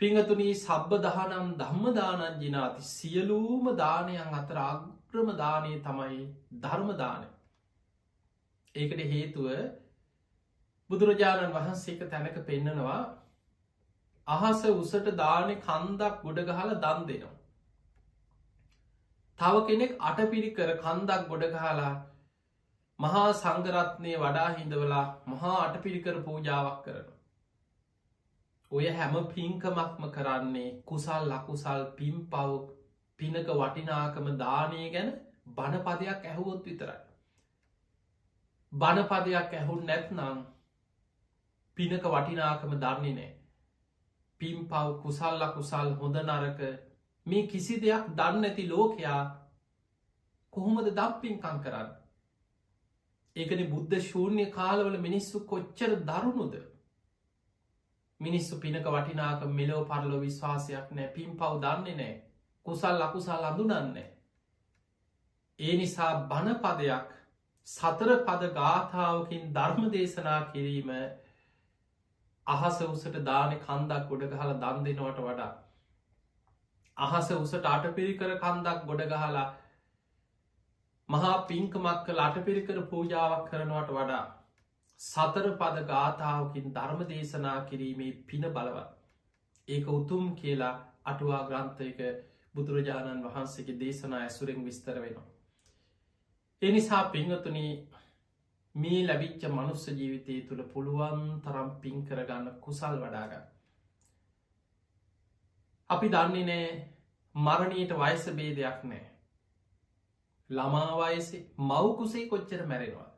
පිංහතුනී 0.00 0.54
සබ්බ 0.54 0.96
දහනම් 1.02 1.46
ධම්මදානන් 1.58 2.40
ජිනාති 2.40 2.82
සියලූම 2.86 3.68
දානයන් 3.76 4.34
අතර 4.34 4.58
අග්‍රම 4.62 5.30
දානය 5.36 5.72
තමයි 5.80 6.18
ධර්මදානය. 6.60 7.28
ඒකට 8.74 9.00
හේතුව 9.06 9.48
බුදුරජාණන් 10.90 11.54
වහන්සේක 11.54 12.04
තැනක 12.06 12.36
පෙන්නනවා 12.44 12.98
අහස 14.26 14.62
උසට 14.72 15.10
දානෙ 15.16 15.56
කන්දක් 15.62 16.12
ගොඩගහල 16.22 16.76
දන් 16.76 17.02
දෙනවා. 17.06 17.34
තව 19.38 19.66
කෙනෙක් 19.66 19.98
අටපිරිකර 20.02 20.70
කන්දක් 20.78 21.22
ගොඩගහලා 21.26 21.90
මහා 22.98 23.26
සංගරත්නය 23.34 24.16
වඩා 24.18 24.48
හිඳවලා 24.52 25.04
මහා 25.26 25.58
අටපිරිකර 25.60 26.16
පූජාවක් 26.22 26.80
කරන. 26.84 27.15
ඔය 28.72 28.86
හැම 28.90 29.14
පින්කමක්ම 29.28 30.04
කරන්නේ 30.10 30.70
කුසල් 30.84 31.28
ලකුසල් 31.28 31.82
පිම් 31.96 32.16
පව් 32.26 32.50
පිනක 33.20 33.48
වටිනාකම 33.54 34.26
දානය 34.36 34.90
ගැන 34.90 35.12
බණපදයක් 35.48 36.24
ඇහුවොත් 36.24 36.64
විතරයි. 36.64 36.98
බණපදයක් 38.72 39.54
ඇහුන් 39.54 39.86
නැත්නම් 39.86 40.44
පිනක 41.76 42.04
වටිනාකම 42.06 42.72
දන්නේ 42.76 43.14
නෑ. 43.14 43.30
පිම් 44.40 44.58
පව් 44.66 45.00
කුසල්ල 45.02 45.42
කුසල් 45.54 45.94
හොඳ 45.94 46.16
නරක 46.18 46.60
මේ 47.26 47.46
කිසි 47.46 47.80
දෙයක් 47.80 48.04
දන්න 48.14 48.44
ඇති 48.44 48.68
ලෝකයා 48.68 49.20
කොහොමද 50.52 50.88
දම්පින්කං 50.92 51.62
කරන්න. 51.62 51.90
ඒකන 53.36 53.68
බුද්ධ 53.70 54.00
ශූර්ණය 54.02 54.46
කාලවල 54.52 54.98
මිනිස්සු 55.00 55.46
කොච්චර 55.46 55.92
දරුණුද. 56.04 56.54
මිනිස්සු 58.20 58.58
පිනක 58.58 58.86
වටිනාක 58.88 59.44
මෙලෝ 59.52 59.82
පරලෝ 59.86 60.20
විශ්වාසයක් 60.20 60.92
නෑ 60.92 61.08
පින් 61.10 61.36
පව් 61.36 61.60
දන්නේ 61.60 61.96
නෑ 61.96 62.14
කුසල් 62.66 63.02
අකුසල් 63.02 63.44
අඳුනන්නේ. 63.44 64.08
ඒ 65.58 65.76
නිසා 65.76 66.12
බණපදයක් 66.26 67.12
සතර 67.68 68.10
පද 68.22 68.48
ගාථාවකින් 68.54 69.52
ධර්ම 69.52 69.86
දේශනා 69.90 70.40
කිරීම 70.48 70.90
අහස 72.46 72.80
උසට 72.84 73.20
දාන 73.24 73.54
කන්දක් 73.60 74.02
ගොඩ 74.08 74.26
ගහල 74.30 74.52
දන් 74.56 74.82
දෙනවට 74.86 75.22
වඩා. 75.22 75.52
අහස 76.96 77.30
උසට 77.32 77.66
අටපිරිකර 77.66 78.34
කන්දක් 78.38 78.84
ගොඩ 78.84 79.06
ගහලා 79.08 79.46
මහා 81.08 81.34
පිංකමක් 81.46 82.04
කළ 82.04 82.20
අටපිරිකර 82.20 82.78
පූජාවක් 82.86 83.48
කරනවට 83.48 83.92
වඩා. 83.92 84.24
සතර 85.00 85.48
පද 85.54 85.84
ගාථාවකින් 85.84 86.72
ධර්ම 86.72 87.00
දේශනා 87.06 87.58
කිරීමේ 87.64 88.12
පින 88.24 88.44
බලවත්. 88.50 88.90
ඒක 89.68 89.88
උතුම් 89.90 90.34
කියලා 90.36 90.74
අටුවා 91.04 91.42
ග්‍රන්ථයක 91.44 91.98
බුදුරජාණන් 92.54 93.24
වහන්සේගේ 93.24 93.80
දේශනා 93.80 94.20
ඇසුරෙන් 94.20 94.64
විස්තර 94.64 95.00
වෙනවා. 95.00 95.26
එනිසා 96.62 97.02
පිංහතුනී 97.06 97.72
මේ 98.74 99.00
ලැබිච්ච 99.06 99.42
මනුස්ස 99.48 99.84
ජීවිතය 99.90 100.36
තුළ 100.42 100.62
පුළුවන් 100.66 101.20
තරම් 101.40 101.68
පින් 101.80 101.98
කරගන්න 102.04 102.46
කුසල් 102.60 102.96
වඩාගන්න. 102.98 103.44
අපි 105.90 106.08
දන්නේ 106.08 106.44
නෑ 106.44 106.70
මරණීට 107.34 107.92
වයස 107.94 108.24
බේදයක් 108.32 108.80
නෑ. 108.84 109.04
ළමාවයසේ 110.50 111.42
මවකුසේ 111.64 112.24
කොච්චර 112.28 112.64
මැරෙනවා. 112.66 113.10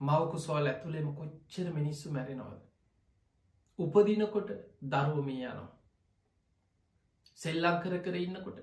මවකුසෝල් 0.00 0.66
ඇතුළෙම 0.66 1.14
කොච්චර 1.14 1.72
මිනිස්සු 1.72 2.10
මැරෙනවද. 2.10 2.60
උපදිනකොට 3.78 4.50
දරුවමී 4.82 5.44
යනවා. 5.44 5.68
සෙල්ලං 7.38 7.80
කර 7.82 7.98
කර 7.98 8.16
ඉන්නකොට 8.16 8.58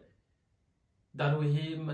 දරුව 1.14 1.44
එහෙම 1.44 1.92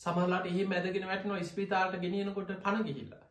සමහලාට 0.00 0.46
එහි 0.46 0.64
මැදගෙන 0.64 1.06
වැටනවා 1.06 1.42
ස්පිතාල්ට 1.42 2.00
ගෙනියනකොට 2.00 2.52
පණ 2.62 2.84
ගිහිල්ලා. 2.84 3.24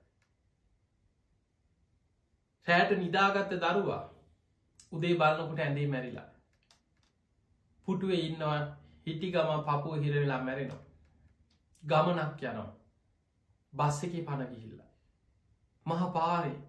රෑට 2.67 2.97
නිදාගත්ත 2.97 3.55
දරුවා 3.55 4.01
උදේ 4.91 5.15
බලන්නකොට 5.15 5.59
ඇඳේ 5.59 5.87
මැරිලා. 5.87 6.27
පුටුවේ 7.87 8.21
ඉන්නවා 8.21 8.59
හිටි 9.07 9.31
ගම 9.31 9.65
පපුුව 9.67 10.03
හිරවෙලා 10.03 10.43
මැරෙනවා. 10.43 10.83
ගමනක් 11.83 12.41
යනවා. 12.43 12.69
බස්ස 13.73 14.03
එක 14.03 14.13
පණ 15.85 15.99
ගිහිල්ලා. 15.99 16.01
මහ 16.01 16.13
පාරේ 16.13 16.61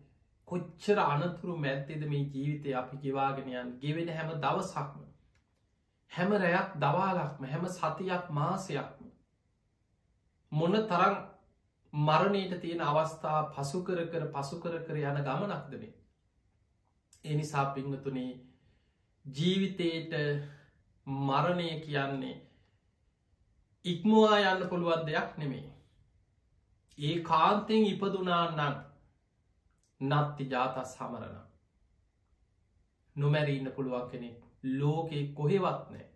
කොච්චර 0.46 0.98
අනතුරු 0.98 1.56
මැත්තෙද 1.56 2.08
මේ 2.08 2.24
ජීවිතය 2.24 2.74
අපි 2.74 2.96
ගෙවාගෙනයන් 2.96 3.78
ගෙවෙන 3.80 4.08
හැම 4.08 4.30
දවසක්ම. 4.40 5.00
හැම 6.12 6.30
රැයක් 6.30 6.74
දවාලක්ම 6.76 7.44
හැම 7.44 7.66
සතියක් 7.66 8.30
මාසයක්ම. 8.30 9.04
මොන 10.52 10.72
තරං 10.72 11.32
මරණයට 11.92 12.60
තියෙන 12.60 12.80
අවස්ථා 12.80 13.50
පසු 13.50 13.84
කර 13.84 14.08
කර 14.08 14.24
පසු 14.32 14.60
කර 14.60 14.84
කර 14.84 14.96
යන 14.96 15.24
ගමනක්දනේ. 15.24 15.94
එනිසා 17.24 17.74
පිංහතුනේ 17.74 18.40
ජීවිතයට 19.24 20.12
මරණය 21.06 21.80
කියන්නේ 21.80 22.42
ඉක්මවා 23.84 24.38
යන්න 24.38 24.68
පුළුවන් 24.68 25.06
දෙයක් 25.06 25.38
නෙමේ. 25.38 25.72
ඒ 26.98 27.22
කාන්තෙන් 27.22 27.86
ඉපදුනාන්නන් 27.86 28.91
නත්ති 30.02 30.44
ජාතස් 30.46 30.94
හමරණ. 30.98 31.42
නොමැරීන්න 33.16 33.72
පුළුවන් 33.72 34.08
කෙනෙ 34.10 34.30
ලෝකෙ 34.62 35.18
කොහෙවත් 35.34 35.90
නෑ. 35.90 36.06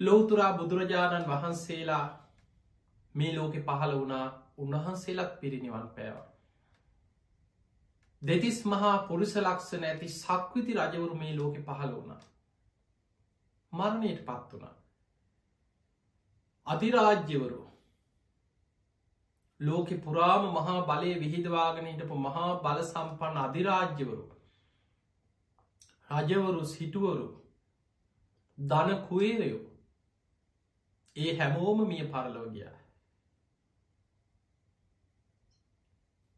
ලෝතුරා 0.00 0.52
බුදුරජාණන් 0.58 1.28
වහන්සේලා 1.28 2.04
මේ 3.14 3.32
ලෝකෙ 3.36 3.60
පහළ 3.60 3.98
වුණා 4.00 4.26
උන්වහන්සේලත් 4.56 5.40
පිරිනිවන් 5.40 5.88
පෑවා. 5.88 6.28
දෙතිස් 8.22 8.64
මහා 8.64 8.98
පුරුස 8.98 9.34
ලක්ෂණ 9.36 9.84
ඇති 9.84 10.08
සක්විති 10.10 10.74
රජවරු 10.74 11.14
මේ 11.14 11.36
ලෝකෙ 11.36 11.62
පහළ 11.62 11.92
වුණා. 11.92 12.22
මරණයට 13.72 14.24
පත් 14.24 14.52
වුණා. 14.52 14.74
අධිරාජ්‍යවරු 16.66 17.71
ලෝකෙ 19.62 19.96
පුරාම 19.98 20.46
මහා 20.50 20.78
බලය 20.84 21.12
විහිදවාගෙන 21.16 21.88
හිටපු 21.88 22.20
මහා 22.20 22.50
බල 22.60 22.80
සම්පන්න 22.82 23.40
අධිරාජ්‍යවරු 23.40 24.24
රජවරු 26.10 26.62
සිටුවරු 26.66 27.28
දන 28.58 28.90
කුවේරයෝ 29.04 29.64
ඒ 31.16 31.32
හැමෝම 31.38 31.82
මිය 31.86 32.04
පරලෝගිය 32.06 32.70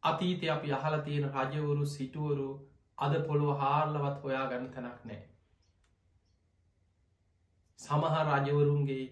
අතීතය 0.03 0.49
අපි 0.49 0.73
අහල 0.73 0.97
තියෙන 1.01 1.29
රජවරු 1.31 1.85
සිටුවරු 1.87 2.49
අද 2.97 3.13
පොළොව 3.23 3.51
හාරලවත් 3.59 4.21
හොයා 4.21 4.45
ගන්න 4.47 4.69
තැනක් 4.69 4.99
නෑ 5.05 5.23
සමහා 7.79 8.23
රජවරුන්ගේ 8.29 9.05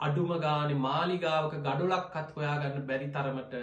අඩුම 0.00 0.30
ගාන 0.38 0.76
මාලිගාවක 0.78 1.54
ගඩුලක්කත් 1.58 2.30
හොයාගන්න 2.32 2.86
බැරි 2.86 3.08
තරමට 3.10 3.54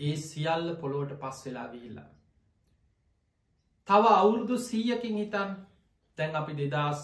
ඒ 0.00 0.16
සියල්ල 0.18 0.68
පොළොවට 0.76 1.18
පස් 1.18 1.44
වෙලා 1.44 1.68
ගිහිල්ලා. 1.68 2.08
තව 3.88 4.04
අවුරුදු 4.12 4.58
සීයකින් 4.60 5.16
හිතන් 5.16 5.50
තැන් 6.18 6.36
අපි 6.36 6.54
දෙදස් 6.54 7.00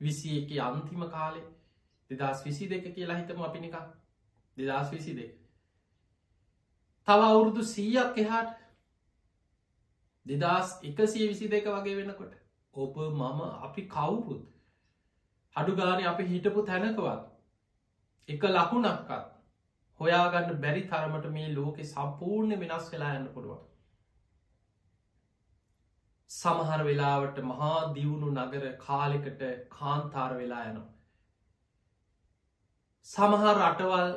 විසි 0.00 0.34
එක 0.38 0.50
අන්තිම 0.60 1.04
කාලේ 1.08 1.46
දෙදස් 2.10 2.44
විසි 2.44 2.68
දෙක 2.68 2.84
කියලා 2.90 3.18
හිතම 3.18 3.42
අපිනික 3.42 3.76
දෙදස් 4.56 4.90
විසි 4.90 5.14
දෙක. 5.14 5.32
තව 7.08 7.20
අවුරුදු 7.24 7.64
සීයක් 7.66 8.18
එහාට 8.18 8.52
දෙදස් 10.26 10.76
එකසිය 10.84 11.28
විසි 11.28 11.48
දෙක 11.48 11.64
වගේ 11.68 11.96
වෙනකොට 11.96 12.34
ඔබ 12.74 12.94
මම 13.08 13.40
අපි 13.62 13.88
කවුරුත් 13.88 14.44
අඩුගාන 15.56 16.06
අපි 16.06 16.24
හිටපු 16.26 16.64
තැනකවත් 16.64 17.27
එක 18.28 18.42
ලකුණක්කත් 18.46 19.12
හොයාගන්න 20.00 20.60
බැරි 20.60 20.82
තරමට 20.86 21.30
මේ 21.30 21.48
ලෝකෙ 21.52 21.84
සම්පූර්ණ 21.84 22.60
වෙනස් 22.60 22.90
වෙලා 22.92 23.12
යන්න 23.14 23.28
පුළුවන්. 23.28 23.62
සමහර 26.30 26.84
වෙලාවට 26.84 27.40
මහා 27.44 27.78
දියුණු 27.94 28.28
නගර 28.32 28.66
කාලෙකට 28.78 29.42
කාන්තාර 29.70 30.36
වෙලා 30.36 30.64
යනවා. 30.64 30.92
සමහර 33.06 33.56
රටවල් 33.56 34.12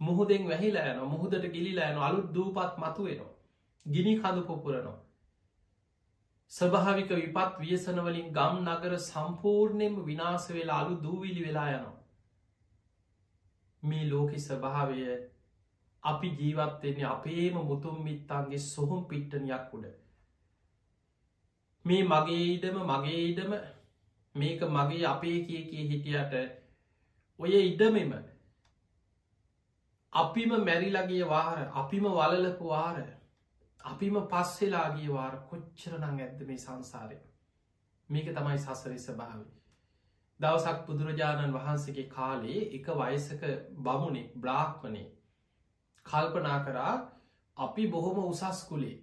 මුහුදෙන් 0.00 0.48
වැහිලා 0.48 0.88
යන 0.88 1.00
මුහුදට 1.08 1.48
ගිලිලා 1.48 1.88
යන 1.90 2.02
අලුත් 2.02 2.28
දූපත් 2.34 2.76
මතු 2.78 3.04
වෙනවා 3.04 3.32
ගිනි 3.86 4.18
කඳු 4.18 4.42
පොපුරනවා. 4.44 4.98
ස්වභාවික 6.52 7.10
විපත් 7.16 7.58
වියසනවලින් 7.60 8.28
ගම් 8.32 8.62
නගර 8.66 9.00
සම්පූර්ණයම 9.00 9.94
විනාස 10.04 10.50
වෙලා 10.50 10.80
අලු 10.80 11.02
දූවිලි 11.02 11.42
වෙලා 11.42 11.70
යනවා. 11.72 12.01
මේ 13.82 14.04
ලෝකෙ 14.06 14.38
ස්වභාවය 14.38 14.98
අපි 16.02 16.28
ජීවත්වෙන්නේ 16.32 17.06
අපේම 17.06 17.56
මුතුම් 17.62 18.02
මිත්තන්ගේ 18.02 18.58
සොහුම් 18.60 19.04
පිට්ටනයක් 19.04 19.74
උඩ. 19.74 19.86
මේ 21.84 22.02
මගේ 22.04 22.42
ඉඩම 22.48 22.76
මගේ 22.84 23.22
ඉඩම 23.24 23.52
මේක 24.34 24.60
මගේ 24.70 25.06
අපේ 25.06 25.38
කිය 25.44 25.64
කිය 25.64 25.88
හිටියට 25.88 26.34
ඔය 27.38 27.54
ඉඩමෙම 27.62 28.12
අපිම 30.12 30.50
මැරිලගේ 30.60 31.28
වාර 31.28 31.58
අපිම 31.74 32.04
වලලපු 32.10 32.64
වාර 32.66 33.02
අපිම 33.80 34.16
පස්සෙලාගේ 34.26 35.10
වාර 35.10 35.34
කොච්චරනං 35.48 36.20
ඇත්ද 36.20 36.40
මේ 36.44 36.58
සංසාරය 36.58 37.18
මේක 38.10 38.28
තමයි 38.30 38.58
සසරි 38.58 38.98
ස්භාවි 39.00 39.46
දවසක් 40.42 40.78
බුදුරජාණන් 40.86 41.54
වහන්සේගේ 41.54 42.08
කාලේ 42.08 42.60
එක 42.72 42.86
වයසක 42.96 43.42
බමුණෙක් 43.80 44.30
බ්‍රාහ්මණය 44.36 45.04
කල්පනා 46.06 46.58
කරා 46.60 46.94
අපි 47.56 47.86
බොහොම 47.88 48.18
උසස් 48.24 48.64
කුලේ. 48.64 48.96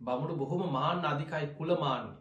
බමුණු 0.00 0.34
බොහොම 0.36 0.62
මාන්න 0.72 1.04
අධිකයි 1.04 1.46
කුලමාන්නේ 1.54 2.16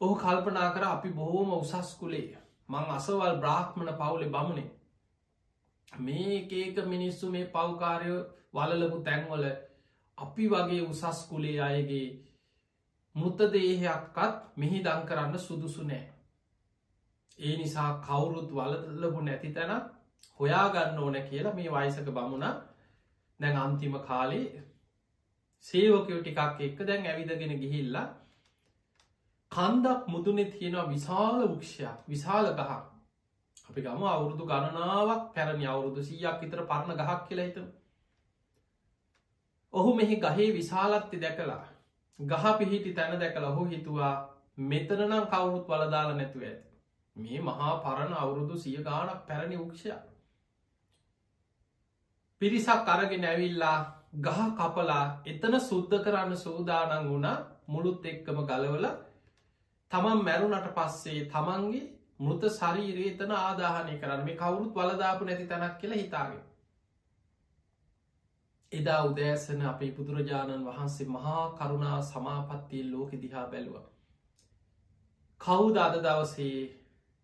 ඔහු 0.00 0.14
කල්පනා 0.16 0.68
කර 0.72 0.84
අපි 0.86 1.08
බොහෝම 1.10 1.50
උසස් 1.54 1.94
කුලේ. 1.96 2.38
මං 2.68 2.84
අසවල් 2.90 3.34
බ්‍රාහ්මණ 3.36 3.90
පවුලෙ 3.94 4.26
බමුණේ 4.28 4.70
මේ 5.92 6.36
ඒක 6.52 6.76
මිනිස්සු 6.86 7.30
මේ 7.30 7.46
පව්කාරය 7.48 8.12
වලලපු 8.54 8.98
තැන්වල 9.02 9.44
අපි 10.18 10.44
වගේ 10.48 10.82
උසස් 10.84 11.20
කුලේ 11.28 11.58
අයගේ 11.62 12.06
මෘතදේහයක්කත් 13.14 14.40
මෙහි 14.56 14.78
දං 14.80 15.06
කරන්න 15.06 15.38
සුදුසු 15.40 15.84
නෑ. 15.84 16.04
ඒ 17.40 17.54
නිසා 17.56 17.90
කවුරුත් 18.00 18.50
වලදලපු 18.52 19.20
නැති 19.20 19.50
තැන 19.50 19.72
හොයාගන්න 20.40 20.98
ඕන 20.98 21.16
කියලා 21.24 21.54
මේ 21.54 21.70
වයිසක 21.70 22.08
බමුණ 22.10 22.46
දැන් 23.40 23.56
අන්තිම 23.58 23.94
කාලේ 24.02 24.46
සේවකයෝ 25.64 26.20
ටිකක් 26.20 26.60
එක්ක 26.60 26.78
දැන් 26.84 27.06
ඇවිදගෙන 27.06 27.54
ගිහිල්ලා 27.56 28.06
කන්දක් 29.52 30.00
මුදුනෙ 30.06 30.44
තියෙනවා 30.46 30.88
විශාල 30.88 31.42
වක්ෂයක් 31.44 32.08
විශාල 32.08 32.46
ගහක් 32.52 32.80
අපි 33.68 33.82
ගම 33.82 34.02
අවුරුදු 34.08 34.44
ගණනාවක් 34.46 35.22
පැරණි 35.34 35.66
අවුරුදු 35.66 36.00
සීයක් 36.02 36.40
විතර 36.40 36.62
පරණ 36.64 36.98
ගහක් 36.98 37.20
කියලා 37.26 37.46
හිතම 37.46 37.68
ඔහු 39.74 39.94
මෙහි 39.94 40.16
ගහේ 40.18 40.48
විශාලත්ති 40.52 41.16
දැකලා 41.18 41.62
ගහ 42.18 42.44
පිහිටි 42.58 42.92
තැන 42.92 43.20
දැකලා 43.20 43.50
ඔහු 43.50 43.64
හිතුවා 43.66 44.14
මෙතනනම් 44.64 45.26
කවුරුත් 45.26 45.68
වලදාලා 45.68 46.14
නැතුව 46.14 46.42
ඇති. 46.42 46.69
මේ 47.16 47.40
මහා 47.40 47.72
පරණ 47.78 48.14
අවුරුදු 48.14 48.56
සිය 48.56 48.78
ගානක් 48.80 49.20
පැරණි 49.26 49.56
උක්ෂයක්. 49.56 50.02
පිරිසක් 52.40 52.88
අරගෙන 52.88 53.24
ඇවිල්ලා 53.24 53.78
ගහ 54.18 54.40
කපලා 54.56 55.04
එතන 55.26 55.54
සුද්ධ 55.60 55.96
කරන්න 56.00 56.36
සූදානන් 56.38 57.08
වුණ 57.08 57.28
මුළුත් 57.68 58.06
එක්කම 58.06 58.38
ගලවල 58.44 58.86
තමන් 59.90 60.20
මැරුණට 60.20 60.70
පස්සේ 60.72 61.26
තමන්ගේ 61.28 61.88
මෘත 62.20 62.42
ශරීරයේ 62.50 63.10
එතන 63.10 63.32
ආදාහනය 63.34 63.94
කරන්න 63.98 64.24
මේ 64.24 64.36
කවුරුත් 64.36 64.72
වලදාපු 64.74 65.24
නැති 65.24 65.46
තැනක් 65.46 65.78
කියලා 65.78 65.98
හිතාගෙන. 65.98 66.42
එදා 68.72 68.98
උදෑසන 69.04 69.62
අපේ 69.64 69.92
බුදුරජාණන් 69.92 70.66
වහන්සේ 70.66 71.06
මහා 71.08 71.44
කරුණා 71.54 72.02
සමාපත්තියෙන් 72.04 72.90
ලෝකෙ 72.90 73.16
දිහා 73.18 73.46
බැලුව. 73.46 73.86
කවුද 75.40 75.76
අද 75.78 75.96
දවසේ 76.00 76.58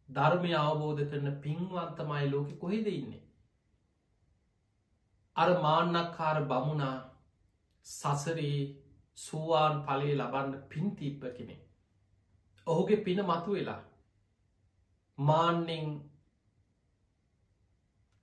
ධර්මය 0.09 0.53
අවබෝධ 0.57 1.03
කරන 1.05 1.29
පින්වන්තමයි 1.41 2.31
ලෝකෙ 2.31 2.55
කොහෙද 2.57 2.87
ඉන්නේ. 2.89 3.23
අර 5.37 5.49
මාන්නක්කාර 5.61 6.39
බමුණා 6.45 6.97
සසරේ 7.87 8.59
සුවාන් 9.19 9.77
පලේ 9.83 10.15
ලබන්න 10.15 10.53
පින්තිීප්ප 10.69 11.23
කෙනෙ. 11.33 11.57
ඔහුගේ 12.67 13.03
පින 13.03 13.23
මතු 13.25 13.51
වෙලා 13.53 13.81
මාන්නෙන් 15.19 15.89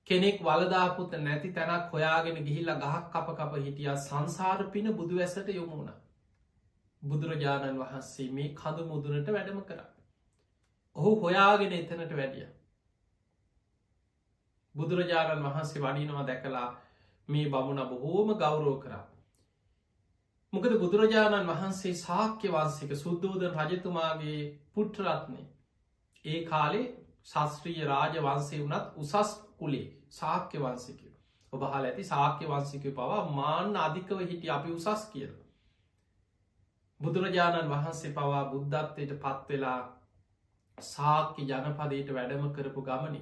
කෙනෙක් 0.07 0.37
වලදාපුත 0.41 1.11
නැති 1.19 1.51
තැනක් 1.51 1.91
හොයාගෙන 1.91 2.37
ගිහිල්ලා 2.41 2.77
ගහක් 2.77 3.05
කප 3.13 3.37
කප 3.37 3.53
හිටිය 3.59 3.91
සංසාර 3.99 4.63
පින 4.69 4.87
බුදු 4.93 5.19
ඇසට 5.19 5.49
යොමුණ 5.51 5.91
බුදුරජාණන් 7.01 7.79
වහන්සේ 7.79 8.29
මේ 8.31 8.49
කඳු 8.55 8.85
මුදුනට 8.85 9.29
වැඩම 9.29 9.61
කර 9.63 9.79
ඔහු 10.95 11.11
හොයාගෙන 11.17 11.73
එතනට 11.73 12.13
වැඩිය. 12.13 12.47
බුදුරජාණන් 14.75 15.45
වහන්සේ 15.45 15.81
වඩිනවා 15.81 16.27
දැකලා 16.27 16.67
මේ 17.29 17.45
බමුණ 17.47 17.83
බොහෝම 17.85 18.33
ගෞරෝ 18.37 18.77
කරා. 18.79 19.05
මොකද 20.53 20.75
බුදුරජාණන් 20.79 21.47
වහන්සේ 21.47 21.93
සාක්‍ය 21.97 22.47
වන්සික 22.49 22.91
සුද්දෝදන 22.97 23.57
රජතුමාගේ 23.61 24.41
පුට්ටරත්නේ 24.73 25.45
ඒ 26.25 26.43
කාලේ 26.45 26.85
ශස්ත්‍රීය 27.25 27.85
රාජ 27.85 28.19
වන්සේ 28.19 28.61
වනත් 28.61 28.85
උසස් 28.97 29.33
කුලේ 29.57 29.87
සාක්‍ය 30.11 30.59
වන්සිකය 30.59 31.09
ඔබහල 31.53 31.73
ඇති 31.81 32.03
සාක්‍ය 32.05 32.45
වන්සිකය 32.47 32.91
පවා 32.91 33.23
මාන්න 33.31 33.75
අධිකව 33.77 34.21
හිටිය 34.21 34.51
අපි 34.51 34.71
උසස් 34.71 35.03
කියල. 35.09 35.33
බුදුරජාණන් 36.99 37.69
වහන්සේ 37.69 38.13
පවා 38.13 38.43
බුද්ධත්වයට 38.45 39.13
පත්වෙලා 39.19 39.81
සාක්‍ය 40.77 41.45
ජනපදයට 41.45 42.11
වැඩම 42.11 42.45
කරපු 42.51 42.83
ගමනි 42.83 43.21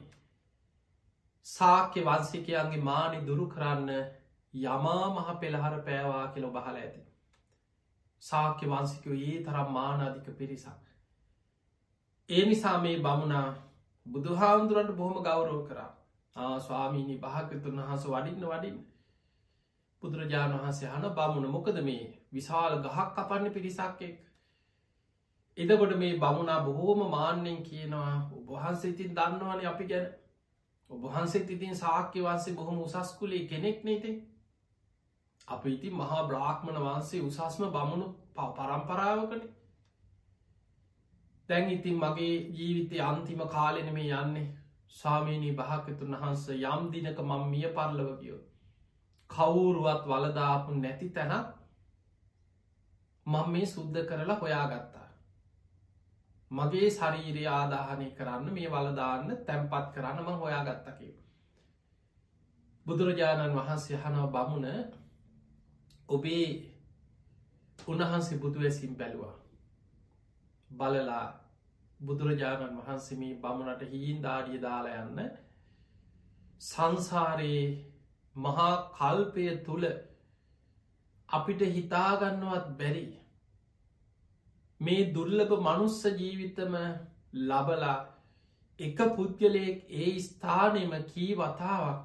සාක්‍ය 1.45 2.01
වන්සිකයන්ගේ 2.01 2.81
මානි 2.81 3.21
දුරු 3.23 3.47
කරන්න 3.47 3.89
යමා 4.53 5.09
මහ 5.09 5.39
පෙළහර 5.39 5.75
පෑවා 5.81 6.27
කියල 6.29 6.45
ඔබහල 6.45 6.75
ඇති. 6.75 7.01
සාක්‍ය 8.21 8.65
වන්සිකයෝ 8.67 9.17
ඒ 9.23 9.43
තරම් 9.43 9.71
මානාධික 9.71 10.37
පිරිසක්. 10.37 10.83
ඒ 12.29 12.45
නිසා 12.45 12.77
මේ 12.79 12.97
බමුණා 12.99 13.47
බුදුහාමුදුරන්ට 14.05 14.95
බොහොම 14.95 15.23
ගෞරෝ 15.23 15.61
කරා. 15.63 15.91
ස්වාමීනී 16.59 17.19
භාගතුන් 17.19 17.79
වහස 17.79 18.07
වඩින්න 18.07 18.45
වඩින් 18.45 18.77
බුදුරජාණන් 20.01 20.57
වහන්සේ 20.57 20.89
හන 20.89 21.07
බමුණ 21.11 21.49
මොකද 21.49 21.81
මේ 21.81 22.03
විශාල 22.31 22.77
ගහක් 22.79 23.07
කපන්න 23.15 23.51
පිරිසක් 23.51 24.01
එක් 24.01 24.30
එදකොට 25.61 25.93
මේ 25.97 26.13
බමුණා 26.17 26.59
බොහෝම 26.61 27.01
මාන්‍යෙන් 27.09 27.61
කියනවා 27.63 28.11
උබහන්සේ 28.33 28.91
ඉතින් 28.91 29.15
දන්නවාන 29.15 29.63
අපි 29.67 29.85
ගැන 29.85 30.07
ඔබහන්සේ 30.89 31.45
ඉතින් 31.49 31.75
සාක්‍ය 31.75 32.19
වන්සේ 32.21 32.55
බොහොම 32.55 32.77
උසස්කුලේ 32.79 33.47
කෙනෙක් 33.47 33.83
නේතේ 33.83 34.15
අප 35.47 35.65
ඉති 35.67 35.89
මහා 35.93 36.21
බ්‍රාහ්මණ 36.25 36.79
වහන්සේ 36.79 37.21
උසස්ම 37.21 37.63
බමුණු 37.69 38.07
පරම්පරාවකන 38.35 39.43
දැන් 41.49 41.69
ඉතින් 41.69 41.97
මගේ 41.97 42.35
ජීවිතය 42.51 43.01
අන්තිම 43.01 43.41
කාලෙන 43.47 43.93
මේ 43.93 44.09
යන්නේ 44.15 44.47
ස්වාමීණී 44.95 45.53
භාකතුන් 45.53 46.15
වහන්ස 46.15 46.45
යම් 46.51 46.83
දිනක 46.93 47.19
මං 47.21 47.43
මිය 47.49 47.67
පරලවගියෝ. 47.69 48.39
කවුරුවත් 49.29 50.03
වලදාපු 50.05 50.71
නැති 50.75 51.09
තැනක් 51.09 51.47
මං 53.25 53.51
මේ 53.51 53.65
සුද්ධ 53.67 54.01
කරලා 54.05 54.37
හොයාගත්තා. 54.37 55.00
මගේ 56.51 56.89
ශරීරය 56.91 57.43
ආදාහනය 57.49 58.07
කරන්න 58.11 58.47
මේ 58.51 58.69
වලදාන්න 58.69 59.29
තැන්පත් 59.41 59.85
කරන්න 59.93 60.23
ම 60.23 60.29
හොයාගත්තකිව. 60.37 61.13
බුදුරජාණන් 62.85 63.55
වහන්සේ 63.55 63.97
හනව 63.97 64.25
බමුණ 64.29 64.67
ඔබේ 66.09 66.47
උන්වහන්සේ 67.79 68.39
බුදු 68.39 68.59
ඇසිම් 68.61 68.93
බැලවා. 68.95 69.35
බලලා 70.69 71.27
බුදුරජාණන් 71.99 72.77
වහන්සේමී 72.79 73.33
බමුණට 73.37 73.87
හීන් 73.89 74.19
දාඩිය 74.21 74.61
දාලා 74.61 74.99
යන්න 75.01 75.31
සංසාරයේ 76.61 77.65
මහා 78.35 78.75
කල්පය 78.91 79.47
තුළ 79.65 79.85
අපිට 81.29 81.61
හිතාගන්නවත් 81.69 82.67
බැරි 82.77 83.03
මේ 84.81 85.01
දුර්ලභ 85.13 85.53
මනුස්ස 85.59 85.99
ජීවිතම 86.15 86.75
ලබලා 87.41 87.97
එක 88.79 88.99
පුද්ගලයෙක් 89.15 89.83
ඒ 89.97 90.13
ස්ථානයම 90.19 90.93
කී 91.07 91.33
වතාවක් 91.35 91.99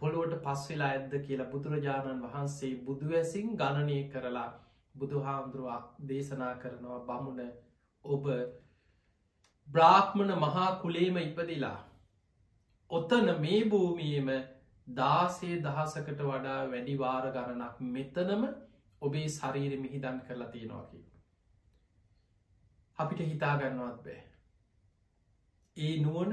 පොළොවට 0.00 0.34
පස්වෙලා 0.42 0.90
ඇද්ද 0.90 1.14
කියලා 1.22 1.48
බුදුරජාණන් 1.48 2.24
වහන්සේ 2.24 2.72
බුදුවැසින් 2.82 3.48
ගණනය 3.56 3.98
කරලා 4.08 4.50
බුදුහාමුදුරුවක් 4.94 5.88
දේශනා 6.08 6.52
කරනවා 6.56 7.00
බමුණ 7.02 7.50
ඔබ 8.04 8.28
බ්‍රාහ්මණ 9.68 10.32
මහා 10.38 10.68
කුලේම 10.76 11.18
ඉපදිලා. 11.18 11.78
ඔත්තන 12.90 13.28
මේ 13.40 13.60
භූමියම 13.66 14.30
දාසේ 14.86 15.56
දහසකට 15.62 16.24
වඩා 16.24 16.60
වැඩිවාර 16.68 17.30
ගණනක් 17.32 17.84
මෙතනම 17.90 18.48
ඔබේ 19.02 19.28
ශරීර 19.30 19.80
මිහිදන් 19.80 20.20
කරලා 20.22 20.50
තියෙනවාකි. 20.50 21.07
අපිට 22.98 23.20
හිතාගන්නවත් 23.22 24.04
බෑ. 24.04 24.20
ඒ 25.76 25.94
නුවන 26.00 26.32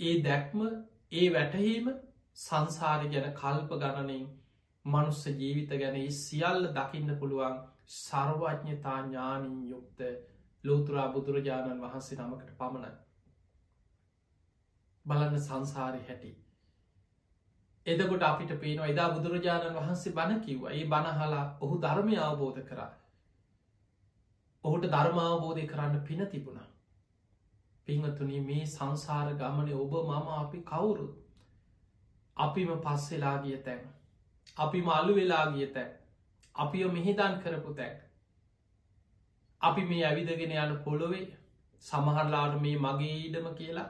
ඒ 0.00 0.14
දැක්ම 0.22 0.62
ඒ 1.12 1.26
වැටහීම 1.32 1.90
සංසාරය 2.36 3.08
ගැන 3.08 3.28
කල්ප 3.34 3.76
ගණනින් 3.76 4.26
මනුස්ස 4.84 5.22
ජීවිත 5.34 5.72
ගැන 5.76 6.00
සියල්ල 6.14 6.68
දකින්න 6.72 7.14
පුළුවන් 7.18 7.56
සර්වඥතා 7.90 8.98
ඥානින් 9.02 9.56
යුක්ත 9.68 10.00
ලෝතුරා 10.64 11.08
බුදුරජාණන් 11.10 11.82
වහන්සේ 11.82 12.18
නමකට 12.18 12.52
පමණ 12.56 12.96
බලන්න 15.06 15.40
සංසාරය 15.40 16.00
හැටි. 16.02 16.32
එදකොට 17.86 18.24
අපිට 18.24 18.52
පේනවා 18.58 18.86
එදා 18.86 19.08
බුදුරජාණන් 19.10 19.76
වහන්සේ 19.76 20.12
බණ 20.12 20.40
කිව්ව 20.40 20.66
ඒ 20.68 20.84
බණහලා 20.86 21.44
ඔහු 21.60 21.78
ධර්මය 21.78 22.16
අවබෝධ 22.20 22.62
කරා. 22.64 22.90
ඔහුට 24.64 24.84
ධර්මාවබෝධය 24.86 25.64
කරන්න 25.66 26.02
පින 26.02 26.26
තිබුණා. 26.26 26.68
පිංහතුනි 27.86 28.40
මේ 28.42 28.66
සංසාර 28.66 29.28
ගමන 29.34 29.72
ඔබ 29.76 29.92
මම 30.00 30.28
අපි 30.34 30.60
කවුරුත්. 30.62 31.14
අපිම 32.36 32.70
පස්සෙලා 32.78 33.36
ගිය 33.38 33.58
තැන්. 33.60 33.82
අපි 34.56 34.82
මල්ලු 34.82 35.14
වෙලා 35.14 35.44
ගිය 35.52 35.68
තැන්. 35.68 35.90
අපිය 36.54 36.84
මෙහිදන් 36.88 37.38
කරපු 37.38 37.74
තැක්. 37.74 37.96
අපි 39.60 39.82
මේ 39.84 40.04
ඇවිදගෙන 40.04 40.52
යන 40.58 40.76
පොළොවේ 40.84 41.24
සමහරලාට 41.84 42.60
මේ 42.60 42.76
මගේ 42.78 43.16
ඊඩම 43.16 43.48
කියලා 43.54 43.88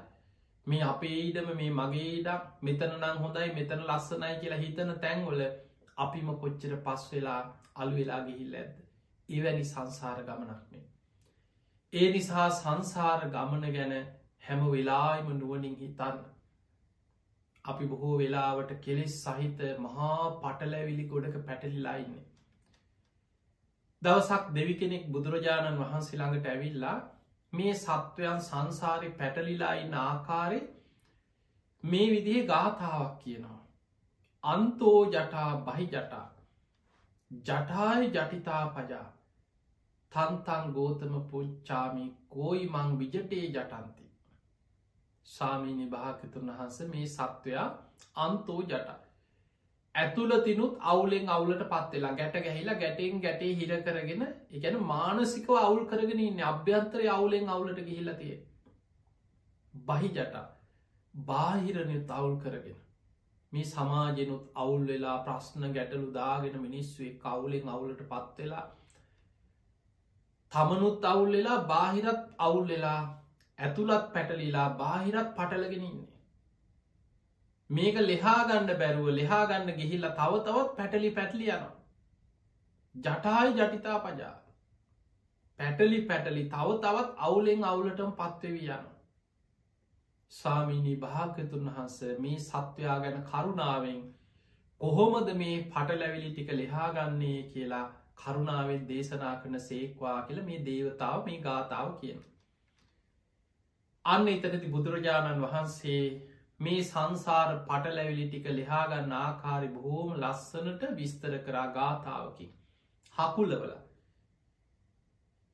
මේ 0.66 0.82
අපේ 0.84 1.16
ඊඩම 1.16 1.50
මේ 1.54 1.70
මගේ 1.72 2.10
ඉඩක් 2.12 2.62
මෙතන 2.62 2.92
නම් 2.92 3.18
හොඳයි 3.18 3.50
මෙතන 3.52 3.82
ලස්සනයි 3.86 4.34
කියලා 4.40 4.58
හිතන 4.58 4.92
තැන්වල 4.98 5.42
අපිම 5.96 6.30
කොච්චර 6.36 6.76
පස් 6.84 7.06
වෙලා 7.12 7.40
අල් 7.76 7.94
වෙලා 7.94 8.20
ගිහිල් 8.22 8.54
ඇද 8.54 8.70
එවැනි 9.30 9.64
සංසාර 9.64 10.18
ගමනක්නේ. 10.22 10.86
ඒ 11.92 12.08
නිසා 12.12 12.48
සංසාර 12.54 13.28
ගමන 13.28 13.64
ගැන 13.72 13.94
හැම 14.42 14.64
වෙලායිම 14.68 15.30
නුවනින් 15.34 15.76
හිතන්න. 15.76 16.18
අපි 17.64 17.86
බොහෝ 17.86 18.16
වෙලාවට 18.18 18.74
කෙලෙස් 18.80 19.14
සහිත 19.18 19.62
මහා 19.78 20.18
පටලැවිලි 20.38 21.06
ගොඩක 21.06 21.38
පැටලිලාඉන්නේ. 21.46 22.26
දවසක් 24.02 24.52
දෙවි 24.54 24.74
කෙනෙක් 24.74 25.08
බුදුරජාණන් 25.08 25.80
වහන්සේ 25.80 26.18
ළඟට 26.18 26.46
ඇවිල්ලා 26.46 26.98
මේ 27.52 27.74
සත්වයන් 27.76 28.38
සංසාරය 28.40 29.10
පැටලිලා 29.14 29.74
ඉන්න 29.76 29.96
ආකාරය 30.00 30.60
මේ 31.84 32.10
විදිහ 32.10 32.46
ගාථාවක් 32.46 33.16
කියනවා. 33.22 33.60
අන්තෝ 34.44 34.98
ජටා 35.06 35.50
බහි 35.64 35.86
ජටා 35.86 36.26
ජටායි 37.30 38.06
ජටිතා 38.08 38.62
පජා 38.68 39.06
තන්තන් 40.12 40.72
ගෝතම 40.72 41.14
පුච්චාමි 41.30 42.06
කෝයි 42.30 42.64
මං 42.68 42.98
විජටේ 42.98 43.44
ජටන්ති. 43.48 44.06
සාමීනි 45.26 45.86
භාකතුන් 45.88 46.50
වහන්ස 46.50 46.80
මේ 46.88 47.06
සත්වයා 47.08 47.68
අන්තෝ 48.16 48.60
ජටා 48.64 48.98
ඇතුලතිනුත් 49.94 50.76
අවුලෙන් 50.82 51.28
අවුලට 51.28 51.62
පත්වෙලා 51.64 52.12
ගැට 52.12 52.36
ගැහිලා 52.38 52.74
ගැටෙන් 52.74 53.20
ගැටේ 53.20 53.54
හිර 53.54 53.72
කරගෙන 53.82 54.22
එකැන 54.26 54.78
මානසිකව 54.84 55.50
අවුල් 55.56 55.84
කරගෙන 55.86 56.20
ඉන්න 56.20 56.44
අභ්‍යන්තරය 56.44 57.08
අවුලෙන් 57.08 57.48
අවුලට 57.48 57.80
ගිහිලතිය 57.82 58.36
බහි 59.74 60.10
ජට 60.10 60.44
බාහිරනයත් 61.14 62.10
අවුල් 62.10 62.36
කරගෙන. 62.36 62.78
මේ 63.52 63.64
සමාජනුත් 63.66 64.44
අවුල් 64.56 64.86
වෙලා 64.86 65.16
ප්‍රශ්න 65.24 65.72
ගැටලු 65.72 66.12
දාගෙන 66.12 66.60
මිනිස්වේ 66.60 67.16
කවුලෙන් 67.18 67.68
අවුලට 67.68 68.04
පත්වෙලා 68.08 68.66
තමනුත් 70.52 71.04
අවුල් 71.06 71.32
වෙලා 71.32 71.58
බාහිරත් 71.64 72.22
අවුල් 72.38 72.64
වෙලා 72.66 73.00
ඇතුළත් 73.58 74.06
පැටලිලා 74.12 74.68
බාහිරත් 74.76 75.28
පටලගෙන 75.36 75.82
ඉන්නේ 75.82 76.10
මේක 77.70 77.96
ලෙහාගන්න 78.02 78.70
බැරුව 78.74 79.08
ලෙහාගන්න 79.12 79.68
ගිහිල්ල 79.72 80.06
තව 80.12 80.38
තවත් 80.40 80.76
පැටලි 80.76 81.10
පැටලි 81.12 81.46
යන. 81.48 81.66
ජටායි 82.94 83.52
ජටිතා 83.52 83.98
පජා 84.00 84.32
පැටලි 85.58 86.00
පැටලි 86.04 86.42
තව 86.46 86.78
තවත් 86.78 87.10
අවුලෙන් 87.18 87.62
අවුලටම 87.64 88.10
පත්වෙවී 88.14 88.70
යන. 88.70 88.88
සාමීනී 90.32 90.96
භාගතුන් 90.98 91.68
වහන්ස 91.68 92.00
මේ 92.18 92.40
සත්වයා 92.40 92.98
ගැන 92.98 93.22
කරුණාවෙන් 93.24 94.02
කොහොමද 94.80 95.32
මේ 95.36 95.56
පටලැවිලි 95.68 96.30
ටික 96.30 96.52
ලෙහාගන්නේ 96.54 97.38
කියලා 97.52 97.86
කරුණාවෙන් 98.20 98.88
දේශනා 98.88 99.34
කරන 99.42 99.60
සේක්වා 99.62 100.16
කියල 100.22 100.42
මේ 100.44 100.64
දේවතාව 100.64 101.20
මේ 101.24 101.40
ගාථාව 101.40 101.92
කියන. 102.00 102.20
අන්න 104.04 104.28
එතනති 104.28 104.70
බුදුරජාණන් 104.70 105.44
වහන්සේ 105.44 106.02
මේ 106.60 106.80
සංසාර 106.84 107.52
පටලැවිලි 107.64 108.26
ටික 108.26 108.48
ලෙහාගන්න 108.52 109.14
ආකාරි 109.16 109.70
බොහෝම 109.70 110.16
ලස්සනට 110.16 110.82
විස්තර 110.94 111.38
කරා 111.40 111.68
ගාථාවකින්. 111.72 112.50
හකුල්ලවල. 113.14 113.72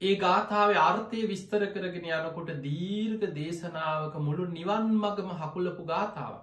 ඒ 0.03 0.17
ගාථාව 0.17 0.75
අර්ථය 0.81 1.23
විස්තර 1.27 1.63
කරගෙන 1.69 2.11
යනකොට 2.13 2.51
දීර්ග 2.63 3.23
දේශනාවක 3.35 4.19
මුළු 4.23 4.51
නිවන් 4.51 4.93
මගම 4.97 5.31
හකුලපු 5.37 5.87
ගාථාව. 5.87 6.35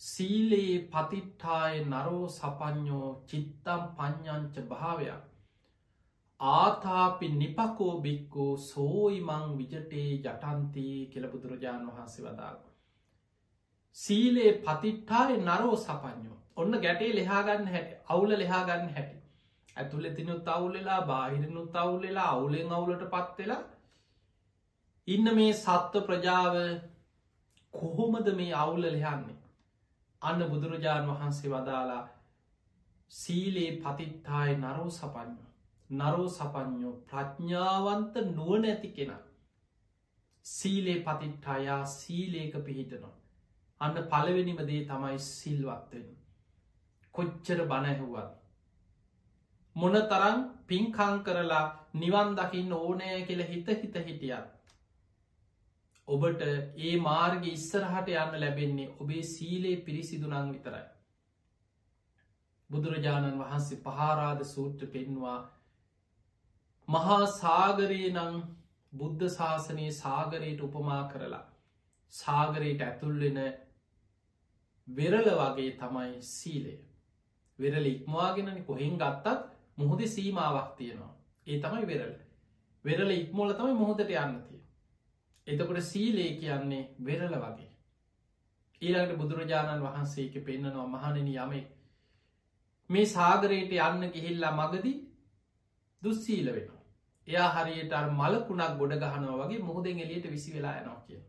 සීලයේ 0.00 0.78
පතිට්ඨාය 0.88 1.76
නරෝ 1.84 2.26
සපඥෝ 2.30 3.08
චිත්තම් 3.26 3.82
පඥ්ඥංච 3.96 4.56
භාවයක්. 4.68 5.22
ආතාපි 6.40 7.28
නිපකෝ 7.34 7.94
බික්කෝ 8.00 8.52
සෝයිමං 8.64 9.50
විජටේ 9.58 10.08
ජටන්තී 10.18 10.96
කෙල 11.08 11.26
බුදුරජාණන් 11.28 11.90
වහන්සේ 11.90 12.24
වදාග. 12.24 12.62
සීලේ 13.96 14.52
පතිට්ටාය 14.60 15.36
නරෝ 15.40 15.76
සපඥෝ 15.78 16.38
ඔන්න 16.56 16.80
ගැටේ 16.80 17.12
ලෙහාගන්න 17.14 17.68
හැට 17.68 17.92
අවුල 18.08 18.34
ලෙහාගන්න 18.34 18.90
හැටි 18.90 19.22
ඇතුළ 19.76 20.08
තිනුත් 20.12 20.48
අවුලෙලා 20.48 21.00
බාහිරනුත් 21.04 21.76
අවුලෙලා 21.76 22.26
අවුලෙන් 22.30 22.72
අවුලට 22.72 23.06
පත්වෙලා 23.08 23.62
ඉන්න 25.08 25.34
මේ 25.34 25.52
සත්ව 25.54 26.04
ප්‍රජාව 26.04 26.58
කොහොමද 27.74 28.28
මේ 28.34 28.52
අවුල 28.56 28.86
ලෙහන්නේ 28.86 29.33
අන්න 30.24 30.46
බුදුරජාණන් 30.50 31.10
වහන්සේ 31.10 31.50
වදාලා 31.50 32.02
සීලේ 33.10 33.70
පතිට්ටාය 33.78 34.56
නරෝ 34.56 34.90
සපඥෝ 34.92 35.52
නරෝ 35.90 36.28
සපඥෝ 36.30 36.96
ප්‍රඥාවන්ත 37.08 38.20
නුවන 38.30 38.64
ඇති 38.64 38.90
කෙනා 38.90 39.22
සීලේ 40.44 40.96
පතිට්ටායා 41.00 41.84
සීලේක 41.88 42.54
පිහිටනවා. 42.64 43.14
අන්න 43.80 43.96
පලවෙනිම 44.04 44.58
දේ 44.62 44.80
තමයි 44.84 45.18
සිල්වත්වෙන්. 45.20 46.08
කොච්චර 47.14 47.60
බණැහුවත්. 47.64 48.32
මොන 49.76 49.96
තරම් 50.04 50.42
පින්කං 50.66 51.22
කරලා 51.22 51.64
නිවන් 51.94 52.36
දකින්න 52.36 52.72
ඕනෑ 52.74 53.22
කියල 53.22 53.42
හිත 53.44 53.72
හිත 53.74 53.96
හිටියත්. 54.06 54.53
ඔබට 56.08 56.42
ඒ 56.78 56.96
මාර්ග 56.98 57.46
ඉස්සරහට 57.46 58.08
යන්න 58.14 58.34
ලැබෙන්නේ 58.36 58.92
ඔබේ 58.98 59.22
සීලේ 59.24 59.76
පිරිසිදුනං 59.78 60.50
විතරයි. 60.50 60.84
බුදුරජාණන් 62.70 63.38
වහන්සේ 63.38 63.80
පහාරාද 63.80 64.44
සූට්‍ර 64.44 64.86
පෙන්වා 64.88 65.38
මහා 66.88 67.20
සාගරයේ 67.32 68.12
නං 68.12 68.36
බුද්ධ 68.92 69.24
ශාසනයේ 69.30 69.92
සාගරයට 69.94 70.60
උපමා 70.60 71.02
කරලා 71.08 71.44
සාගරයට 72.12 72.82
ඇතුල්වෙන 72.82 73.40
වෙරල 74.88 75.30
වගේ 75.32 75.70
තමයි 75.78 76.22
සීලය. 76.28 76.76
වෙරල 77.58 77.86
ඉක්මවාගෙනනි 77.86 78.62
කොහෙන් 78.62 78.98
ගත්තත් 78.98 79.38
මුහුද 79.78 80.06
සීමාවක් 80.08 80.76
තියෙනවා. 80.76 81.12
ඒ 81.46 81.58
තමයි 81.60 81.86
වෙරල 81.86 82.12
වෙරල 82.84 83.10
ඉක්මෝල 83.12 83.54
තමයි 83.54 83.74
මුහොදට 83.74 84.14
යන්නතිය 84.16 84.53
එතකොට 85.46 85.80
සීලේ 85.84 86.30
කියන්නේ 86.36 86.84
වෙරල 87.02 87.34
වගේ 87.36 87.70
ඊළඟට 88.82 89.18
බුදුරජාණන් 89.18 89.84
වහන්සේක 89.84 90.38
පෙන්න්නනවා 90.42 90.86
මහණෙන 90.88 91.34
යමෙක් 91.34 91.66
මේ 92.90 93.06
සාගරයට 93.08 93.76
යන්න 93.80 94.12
ගිහිල්ලා 94.12 94.54
මගදී 94.54 94.96
දුස්සීල 96.02 96.48
වෙනවා 96.50 96.82
එයා 97.28 97.50
හරියට 97.52 97.94
මලකුණක් 98.12 98.74
ගොඩ 98.78 98.94
ගහනවා 98.96 99.36
වගේ 99.40 99.62
මුහදෙන් 99.62 100.00
එලියට 100.00 100.26
විසි 100.28 100.50
වෙලා 100.52 100.74
යනවා 100.74 101.00
කිය. 101.02 101.20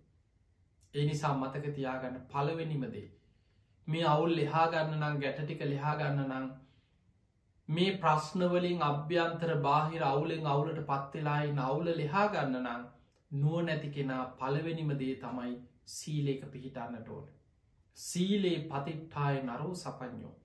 ඒ 0.94 1.06
නිසා 1.06 1.34
මතක 1.36 1.72
තියාගන්න 1.72 2.18
පලවෙනිමදේ. 2.28 3.08
මේ 3.88 4.06
අවුල් 4.06 4.36
ලෙහාගන්න 4.36 4.98
නම් 4.98 5.16
ගැටටික 5.20 5.62
ලෙහාගන්න 5.64 6.20
නං 6.26 6.50
මේ 7.70 7.98
ප්‍රශ්නවලින් 7.98 8.84
අභ්‍යන්තර 8.84 9.56
බාහිර 9.62 10.04
අවුලෙන් 10.04 10.48
අවුලට 10.48 10.82
පත්වෙලායි 10.84 11.54
නවුල 11.54 11.88
ලෙහාගන්න 11.94 12.60
නම් 12.62 12.84
නුව 13.32 13.58
නැති 13.62 13.90
කෙනා 13.90 14.24
පලවෙනිමදේ 14.34 15.16
තමයි 15.18 15.56
සීලේක 15.88 16.46
පිහිටන්නට 16.52 17.10
ඕන. 17.10 17.28
සීලේ 17.98 18.58
පතිට්ටාය 18.66 19.42
නරෝ 19.44 19.76
සපඥෝ. 19.76 20.36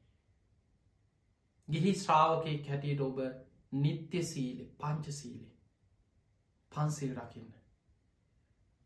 ගිහි 1.68 1.94
ශ්‍රාවකය 1.94 2.56
හැටියට 2.64 3.00
ඔබ 3.02 3.18
නිත්‍ය 3.74 4.22
සීලෙ 4.24 4.64
පංච 4.76 5.12
සීලෙ 5.12 5.50
පන්සිල් 6.72 7.14
රකින්න. 7.16 7.52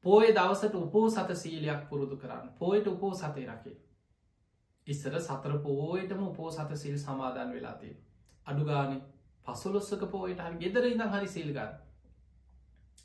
පෝය 0.05 0.27
දවසට 0.31 0.75
උපෝ 0.77 1.07
සත 1.11 1.37
සීලයක් 1.37 1.89
පුරුදු 1.89 2.17
කරන්න 2.17 2.53
පෝයට 2.59 2.87
උපෝ 2.87 3.15
සතේ 3.15 3.47
රකින්න. 3.47 3.81
ඉස්සර 4.87 5.21
සතර 5.21 5.59
පෝයටම 5.61 6.23
උපෝ 6.23 6.51
සත 6.51 6.77
සිල් 6.77 6.99
සමාධන් 6.99 7.53
වෙලාතිය. 7.53 7.97
අඩුගානෙ 8.47 9.01
පසුලොස්සක 9.47 10.05
පෝයට 10.11 10.41
හරි 10.41 10.57
ගෙදර 10.59 10.87
ඉඳම් 10.87 11.11
හරි 11.11 11.29
සිල්ගන්න. 11.29 11.73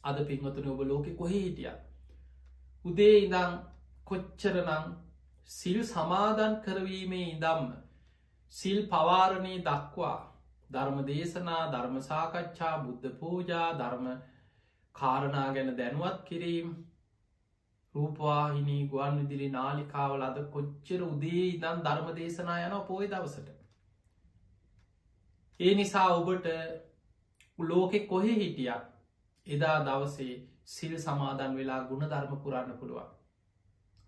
අද 0.03 0.17
පින්වතුන 0.25 0.67
ඔබ 0.67 0.81
ලෝකෙ 0.83 1.11
කොහෙ 1.13 1.37
හිටිය. 1.37 1.71
උදේ 2.85 3.19
ඉඳං 3.19 3.59
කොච්චරනං 4.05 4.95
සිල් 5.49 5.79
සමාධන් 5.85 6.57
කරවීමේ 6.61 7.29
ඉදම්ම 7.29 7.69
සිල් 8.53 8.79
පවාරණී 8.87 9.61
දක්වා 9.61 10.17
ධර්ම 10.69 10.99
දේශනා 11.05 11.63
ධර්ම 11.71 11.95
සාකච්ඡා 12.01 12.75
බුද්ධ 12.83 13.07
පූජා 13.19 13.67
ධර්ම 13.75 14.07
කාරණා 14.95 15.47
ගැන 15.53 15.71
දැනුවත් 15.77 16.19
කිරීම් 16.25 16.69
රූපවාහිනී 17.95 18.81
ගුවන් 18.87 19.17
විදිරි 19.19 19.49
නාලිකාවල 19.49 20.23
අද 20.23 20.37
කොච්චර 20.51 21.01
උදේ 21.03 21.45
ඉදන් 21.47 21.81
ධර්ම 21.81 22.11
දේශනා 22.15 22.59
යන 22.61 22.75
පෝය 22.87 23.07
දවසට. 23.07 23.49
ඒ 25.59 25.73
නිසා 25.75 26.07
ඔබට 26.13 26.47
ලෝකෙ 27.59 27.99
කොහෙ 28.05 28.33
හිටියක් 28.35 28.83
එදා 29.49 29.77
දවසේ 29.85 30.33
සිල් 30.65 30.93
සමාදන් 30.97 31.55
වෙලා 31.55 31.81
ගුණ 31.85 32.05
ධර්ම 32.05 32.35
පුරන්න 32.39 32.75
පුළුවන්. 32.77 33.09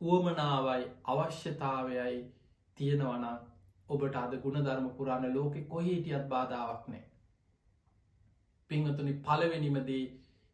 වුවමනාවයි 0.01 0.85
අවශ්‍යතාවයයි 1.05 2.19
තියෙනවනම් 2.77 3.25
ඔබට 3.89 4.15
අද 4.15 4.33
ගුණධර්ම 4.37 4.87
පුරාණ 4.91 5.25
ලෝකෙ 5.33 5.61
කොහහිටියත් 5.65 6.25
බාධාවක් 6.27 6.85
නෑ. 6.87 7.03
පිංහතුනි 8.69 9.13
පලවෙනිමදේ 9.19 10.03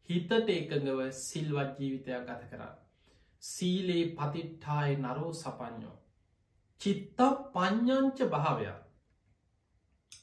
හිතට 0.09 0.49
එකඟව 0.49 0.99
සිල්වත් 1.19 1.79
ජීවිතයක් 1.79 2.25
ගත 2.25 2.49
කරන්න. 2.49 2.75
සීලේ 3.43 4.03
පතිට්ටාය 4.15 4.97
නරෝ 4.97 5.31
සපඥෝ. 5.33 5.95
චිත්ත 6.81 7.23
පඥ්ඥංච 7.53 8.19
භාවයක්. 8.27 8.77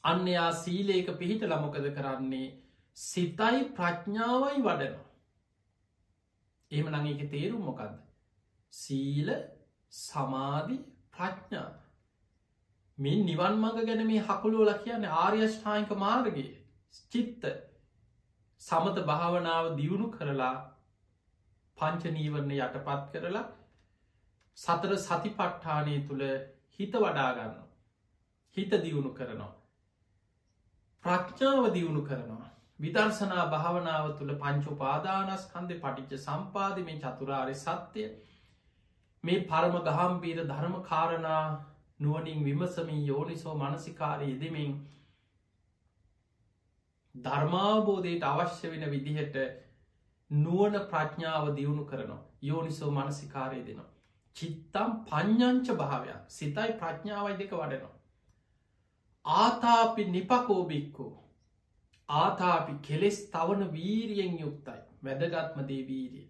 අන්නයා 0.03 0.51
සීලේක 0.55 1.09
පිහිට 1.17 1.43
ලමොකද 1.45 1.89
කරන්නේ 1.93 2.47
සිතයි 2.97 3.61
ප්‍රඥාවයි 3.71 4.61
වඩනවා. 4.61 5.05
එහම 6.71 6.87
නඟක 6.91 7.31
තේරුම් 7.31 7.61
මොකක්ද. 7.61 7.95
සීල 8.73 9.29
සමාධි 9.93 10.77
ප්‍රඥා. 11.11 11.71
මේ 12.97 13.23
නිවන් 13.23 13.59
මඟ 13.59 13.85
ගැන 13.85 14.05
මේ 14.07 14.21
හකුළුවල 14.21 14.71
කියන්නේ 14.79 15.17
ආර්යෂ්ඨායික 15.17 15.91
මාර්ගගේ 15.97 16.47
චිත්ත. 17.09 17.43
සමත 18.61 19.05
භාවනාව 19.05 19.75
දියුණු 19.77 20.07
කරලා 20.11 20.55
පංචනීවරණ 21.77 22.57
යටපත් 22.57 23.05
කරලා 23.13 23.45
සතර 24.57 24.97
සති 24.99 25.29
පට්ඨානය 25.31 25.95
තුළ 26.07 26.25
හිත 26.79 26.93
වඩාගන්න 26.97 27.55
හිත 28.57 28.81
දියුණු 28.81 29.11
කරනවා. 29.13 29.53
ප්‍රඥාව 31.03 31.73
දියුණු 31.73 32.01
කරනවා. 32.03 32.54
විදර්ශනා 32.79 33.45
භාවනාව 33.47 34.07
තුළ 34.17 34.33
පංචුපාදානස්කන්ද 34.35 35.71
පටිච්ච 35.77 36.21
සම්පාධ 36.21 36.81
මේ 36.81 36.97
චතුරාරය 36.99 37.55
සත්‍යය 37.57 38.09
මේ 39.23 39.45
පරම 39.45 39.77
ගහම්බීර 39.83 40.43
ධර්ම 40.43 40.75
කාරණා 40.83 41.45
නුවනින් 41.99 42.43
විමසමින් 42.43 43.01
යෝනිසෝ 43.07 43.55
මනසිකාරය 43.55 44.29
යෙදමින් 44.29 44.77
ධර්මාබෝධයට 47.15 48.23
අවශ්‍ය 48.25 48.71
වෙන 48.71 48.87
විදිහට 48.89 49.41
නුවන 50.31 50.79
ප්‍රඥාව 50.89 51.51
දියුණු 51.55 51.85
කරනවා 51.85 52.23
යෝනිසෝ 52.43 52.91
මනසිකාරය 52.91 53.59
දෙනවා. 53.61 53.91
චිත්තම් 54.35 54.89
පඥ්ඥංච 55.05 55.67
භාවයක් 55.73 56.23
සිතයි 56.29 56.71
ප්‍රඥාවයි 56.75 57.37
දෙක 57.37 57.51
වඩනවා. 57.53 57.93
ආතාපි 59.25 60.03
නිපකෝබික්කෝ 60.07 61.13
ආතාපි 62.09 62.73
කෙලෙස් 62.81 63.17
තවන 63.27 63.71
වීරියෙන් 63.73 64.39
යුක්තයි 64.39 64.81
වැදගත්ම 65.03 65.67
දේ 65.67 65.83
වීරිය. 65.87 66.27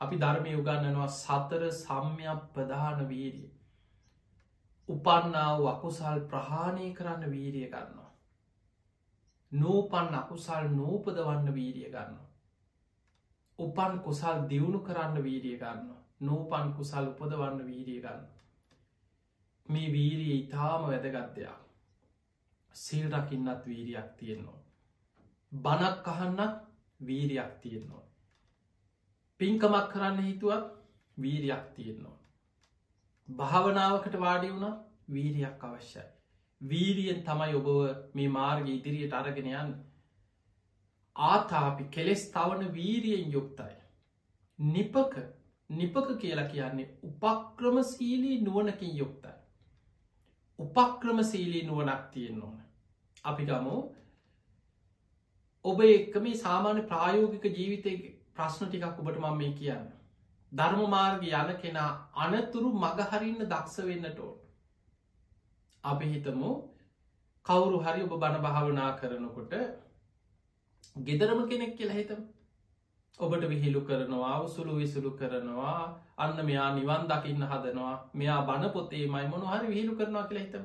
අපි 0.00 0.16
ධර්මය 0.16 0.54
උගන්නනවා 0.56 1.08
සතර 1.08 1.70
සම්යක් 1.72 2.40
ප්‍රධාන 2.54 3.08
වීරිය. 3.08 3.50
උපන්නාව 4.88 5.66
අකුසල් 5.66 6.20
ප්‍රහාණය 6.26 6.88
කරන්න 6.92 7.30
වීරිය 7.30 7.68
ගන්නවා. 7.68 8.10
නූපන් 9.52 10.14
අකුසල් 10.14 10.68
නූපදවන්න 10.70 11.54
වීරිය 11.54 11.90
ගන්න. 11.90 12.18
උපන් 13.58 13.98
කුසල් 14.00 14.48
දියුණු 14.48 14.80
කරන්න 14.80 15.22
වීරිය 15.22 15.58
ගන්න. 15.58 15.94
නූපන් 16.20 16.72
කුසල් 16.72 17.06
උපදවන්න 17.06 17.66
වීරිය 17.66 18.00
ගන්න. 18.00 18.26
මේ 19.66 19.92
වීරිය 19.92 20.34
ඉතාම 20.38 20.82
වැදගත්දයක්. 20.84 21.64
සිල් 22.76 23.08
රකින්නත් 23.10 23.66
වීරියක් 23.66 24.12
තියෙන්නවා. 24.18 24.63
බනක් 25.54 26.08
අහන්නත් 26.08 26.54
වීරියක් 27.00 27.52
තියෙන්නවා. 27.60 28.04
පින්කමක් 29.40 29.86
කරන්න 29.92 30.22
හිතුවත් 30.22 30.66
වීරියක් 31.16 31.64
තියෙන්නවා. 31.76 32.18
භාවනාවකට 33.28 34.18
වාඩි 34.20 34.50
වුණ 34.50 34.76
වීරියක් 35.10 35.64
අවශ්‍යයි. 35.64 36.04
වීරියෙන් 36.60 37.22
තමයි 37.22 37.54
ඔබව 37.54 37.68
මේ 38.14 38.28
මාර්ග 38.30 38.68
ඉදිරියට 38.68 39.12
අරගෙනයන් 39.12 39.72
ආතාපි 41.16 41.84
කෙලෙස් 41.90 42.22
තවන 42.30 42.74
වීරියෙන් 42.74 43.32
යුක්තයි. 43.32 43.74
නිපක 44.58 45.14
නිපක 45.70 46.08
කියලා 46.18 46.48
කියන්නේ 46.48 46.88
උපක්‍රමසීලී 47.02 48.40
නුවනකින් 48.40 48.96
යුක්තයි. 48.96 49.34
උපක්‍රමසීලී 50.58 51.66
නුවනක් 51.66 52.10
තියෙන් 52.10 52.42
ඕන. 52.42 52.58
අපි 53.24 53.46
ගමු 53.46 53.76
ඔබ 55.64 55.80
එක්ක 55.82 56.16
මේ 56.18 56.36
සාමාන්‍ය 56.36 56.82
ප්‍රායෝගික 56.84 57.44
ජීවිතය 57.50 57.92
ප්‍රශ්න 58.34 58.66
ටිකක් 58.66 59.00
ඔබට 59.00 59.18
මම 59.18 59.36
මේ 59.36 59.52
කියන්න. 59.54 59.86
ධර්මමාර්ග 60.52 61.24
යන 61.32 61.50
කෙනා 61.58 61.90
අනතුරු 62.18 62.70
මගහරින්න 62.76 63.40
දක්ෂ 63.44 63.78
වෙන්නට 63.84 64.20
ඕන්. 64.20 64.36
අපි 65.84 66.06
හිතමු 66.08 66.52
කවුරු 67.46 67.80
හරි 67.80 68.02
ඔබ 68.02 68.14
බණ 68.16 68.42
භාවනා 68.42 68.90
කරනකොට 68.98 69.54
ගෙදරම 71.00 71.40
කෙනෙක් 71.46 71.76
කියලා 71.76 71.96
හිතම 71.96 72.20
ඔබට 73.18 73.44
විහිලු 73.46 73.80
කරනවා 73.82 74.36
උසුළු 74.42 74.76
විසුළු 74.76 75.10
කරනවා 75.14 75.80
අන්න 76.18 76.38
මෙයා 76.42 76.68
නිවන් 76.74 77.04
දකින්න 77.06 77.44
හදනවා 77.46 77.96
මෙයා 78.14 78.40
බණපොතේ 78.44 79.04
මයි 79.08 79.26
මොනු 79.28 79.46
හරි 79.46 79.66
විහිලු 79.68 79.96
කරනවා 79.96 80.28
කියලා 80.28 80.44
හිතම 80.44 80.64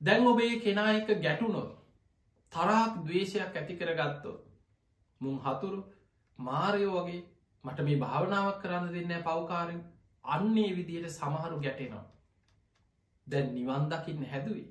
දැන් 0.00 0.26
ඔබේ 0.26 0.54
කෙනා 0.60 0.88
එක 0.92 1.12
ගැටුනොත් 1.20 1.77
තරාක් 2.52 2.92
දවේශයක් 3.00 3.56
ඇති 3.56 3.74
කරගත්තෝ 3.76 4.36
මුං 5.20 5.36
හතුරු 5.38 5.80
මාරයෝ 6.38 6.94
වගේ 6.98 7.22
මට 7.64 7.78
මේ 7.82 7.98
භාවනාවක් 7.98 8.62
කරන්න 8.62 8.88
දෙන්න 8.94 9.14
පවකාරෙන් 9.22 9.80
අන්නේ 10.24 10.70
විදියට 10.72 11.10
සමහරු 11.10 11.60
ගැටෙනවා. 11.60 12.06
දැන් 13.26 13.54
නිවන් 13.54 13.84
දකින්න 13.88 14.24
හැදුවේ. 14.24 14.68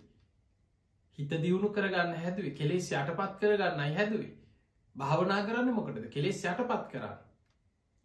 හිත 1.17 1.31
දියුණු 1.37 1.69
කරගන්න 1.69 2.13
හැදුවේ. 2.15 2.53
කෙලෙස් 2.53 2.91
යටපත් 2.93 3.39
කරගන්නයි 3.41 3.93
හැදුවේ. 3.93 4.33
භාවනා 4.95 5.41
කරන්න 5.43 5.73
මොකටද? 5.73 6.05
කෙලෙස් 6.09 6.43
යටපත් 6.45 6.85
කරන්න. 6.91 7.17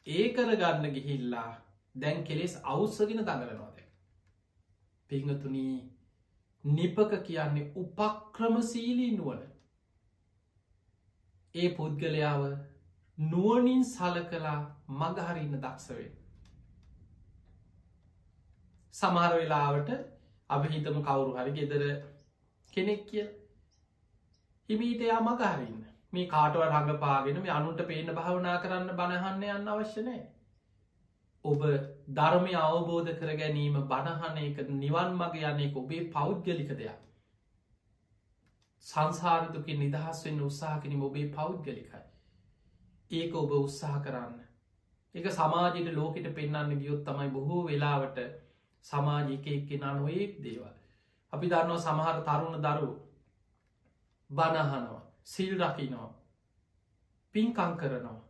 ඒ 0.07 0.27
කරගන්න 0.31 0.91
ගිහිල්ලා 0.91 1.51
දැන් 1.95 2.25
කෙලෙස් 2.25 2.55
අවස්සගෙන 2.65 3.21
දඟලනවාද 3.21 3.79
පිංහතුනී 5.11 5.75
නිපක 6.65 7.13
කියන්නේ 7.23 7.71
උපක්‍රමසීලී 7.77 9.11
නුවන 9.13 9.41
ඒ 11.55 11.69
පුද්ගලයාව 11.71 12.43
නුවනින් 13.19 13.85
සල 13.87 14.19
කලා 14.27 14.59
මගහරින්න 14.95 15.57
දක්ෂවේ 15.59 16.11
සමාර 18.95 19.33
වෙලාවට 19.35 19.93
අභහිතම 20.51 20.99
කවුරු 21.03 21.37
හරි 21.37 21.53
ගෙදර 21.53 21.85
කෙනෙක් 22.73 23.07
කිය 23.07 23.27
හිමීට 24.69 25.03
යා 25.03 25.21
මගහරන්න 25.23 25.79
මේ 26.13 26.29
කාටව 26.29 26.65
රඟපාගෙන 26.65 27.41
මේ 27.41 27.53
අනුන්ට 27.53 27.85
පේන 27.87 28.15
භාවනා 28.15 28.57
කරන්න 28.61 28.95
බණහන්න 28.95 29.49
යන්න 29.51 29.71
අවශ්‍යනෑ 29.71 30.23
ඔබ 31.45 31.63
ධර්මය 32.13 32.53
අවබෝධ 32.57 33.15
කර 33.15 33.37
ගැනීම 33.37 33.79
බණහන 33.87 34.37
එක 34.41 34.61
නිවන් 34.75 35.17
මග 35.17 35.41
යනෙක 35.45 35.77
ඔබේ 35.77 36.11
පෞද්ගලික 36.11 36.71
දෙයක්. 36.75 37.01
සංසාරදුකින් 38.93 39.79
නිදහස් 39.79 40.25
වෙන්න 40.25 40.41
උත්සාහකනිම 40.43 41.03
ඔබේ 41.03 41.29
පෞද්ගලිකයි. 41.31 42.01
ඒක 43.11 43.35
ඔබ 43.35 43.53
උත්සාහ 43.59 43.99
කරන්න. 44.01 44.41
එක 45.15 45.27
සමාජයට 45.31 45.93
ලෝකට 45.95 46.29
පෙන්න්න 46.35 46.75
ගියොත් 46.77 47.05
තමයි 47.05 47.31
බොහෝ 47.31 47.63
වෙලාවට 47.67 48.19
සමාජික 48.85 49.47
එක්කෙන 49.49 49.87
නොයෙක් 49.93 50.35
දේවල්. 50.43 50.75
අපි 51.33 51.47
දන්නවා 51.49 51.79
සමහර 51.81 52.19
තරුණ 52.23 52.63
දරු 52.63 52.91
බණහනවා 54.31 55.03
සිල් 55.27 55.55
රකිනවා 55.61 56.11
පින්කං 57.35 57.77
කරනවා. 57.77 58.21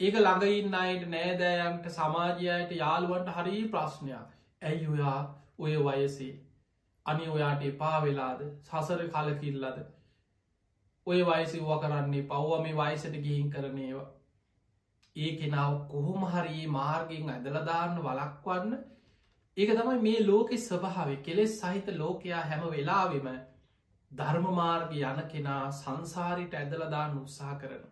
ඒක 0.00 0.16
ළඟඉන්න 0.16 0.74
අයට 0.76 1.04
නෑදෑයන්ට 1.08 1.86
සමාජයයට 1.90 2.72
යාළුවන්ට 2.74 3.30
හරි 3.30 3.62
ප්‍රශ්නයක් 3.68 4.28
ඇයි 4.62 4.88
ඔයා 4.88 5.20
ඔය 5.58 5.76
වයසේ 5.84 6.32
අනි 7.06 7.28
ඔයාට 7.28 7.62
එපා 7.64 7.98
වෙලාද? 8.02 8.40
සසර 8.64 9.06
කලකිල්ලද 9.10 9.86
ඔය 11.06 11.18
වයිසිව්ව 11.24 11.72
කරන්නේ 11.78 12.26
පව්ව 12.26 12.60
මේ 12.60 12.76
වයිසට 12.76 13.16
ගිහින් 13.20 13.50
කරනේවා 13.50 14.06
ඒ 15.16 15.32
කෙනාව 15.34 15.74
කොහොම 15.88 16.24
හරි 16.28 16.62
මාර්ගෙන් 16.70 17.28
ඇදලදාන්න 17.30 18.00
වලක්වන්න 18.00 18.72
ඒක 19.56 19.70
තමයි 19.72 20.00
මේ 20.00 20.24
ලෝකෙ 20.24 20.56
ස්වභාව 20.60 21.12
කෙලෙස් 21.22 21.54
සහිත 21.58 21.92
ලෝකයා 21.94 22.40
හැම 22.44 22.64
වෙලාවෙම 22.70 23.28
ධර්මමාර්ග 24.10 24.96
යන 25.02 25.22
කෙනා 25.28 25.62
සංසාරිට 25.74 26.56
ඇදලදාන්න 26.56 27.16
උත්සා 27.18 27.54
කරන 27.56 27.86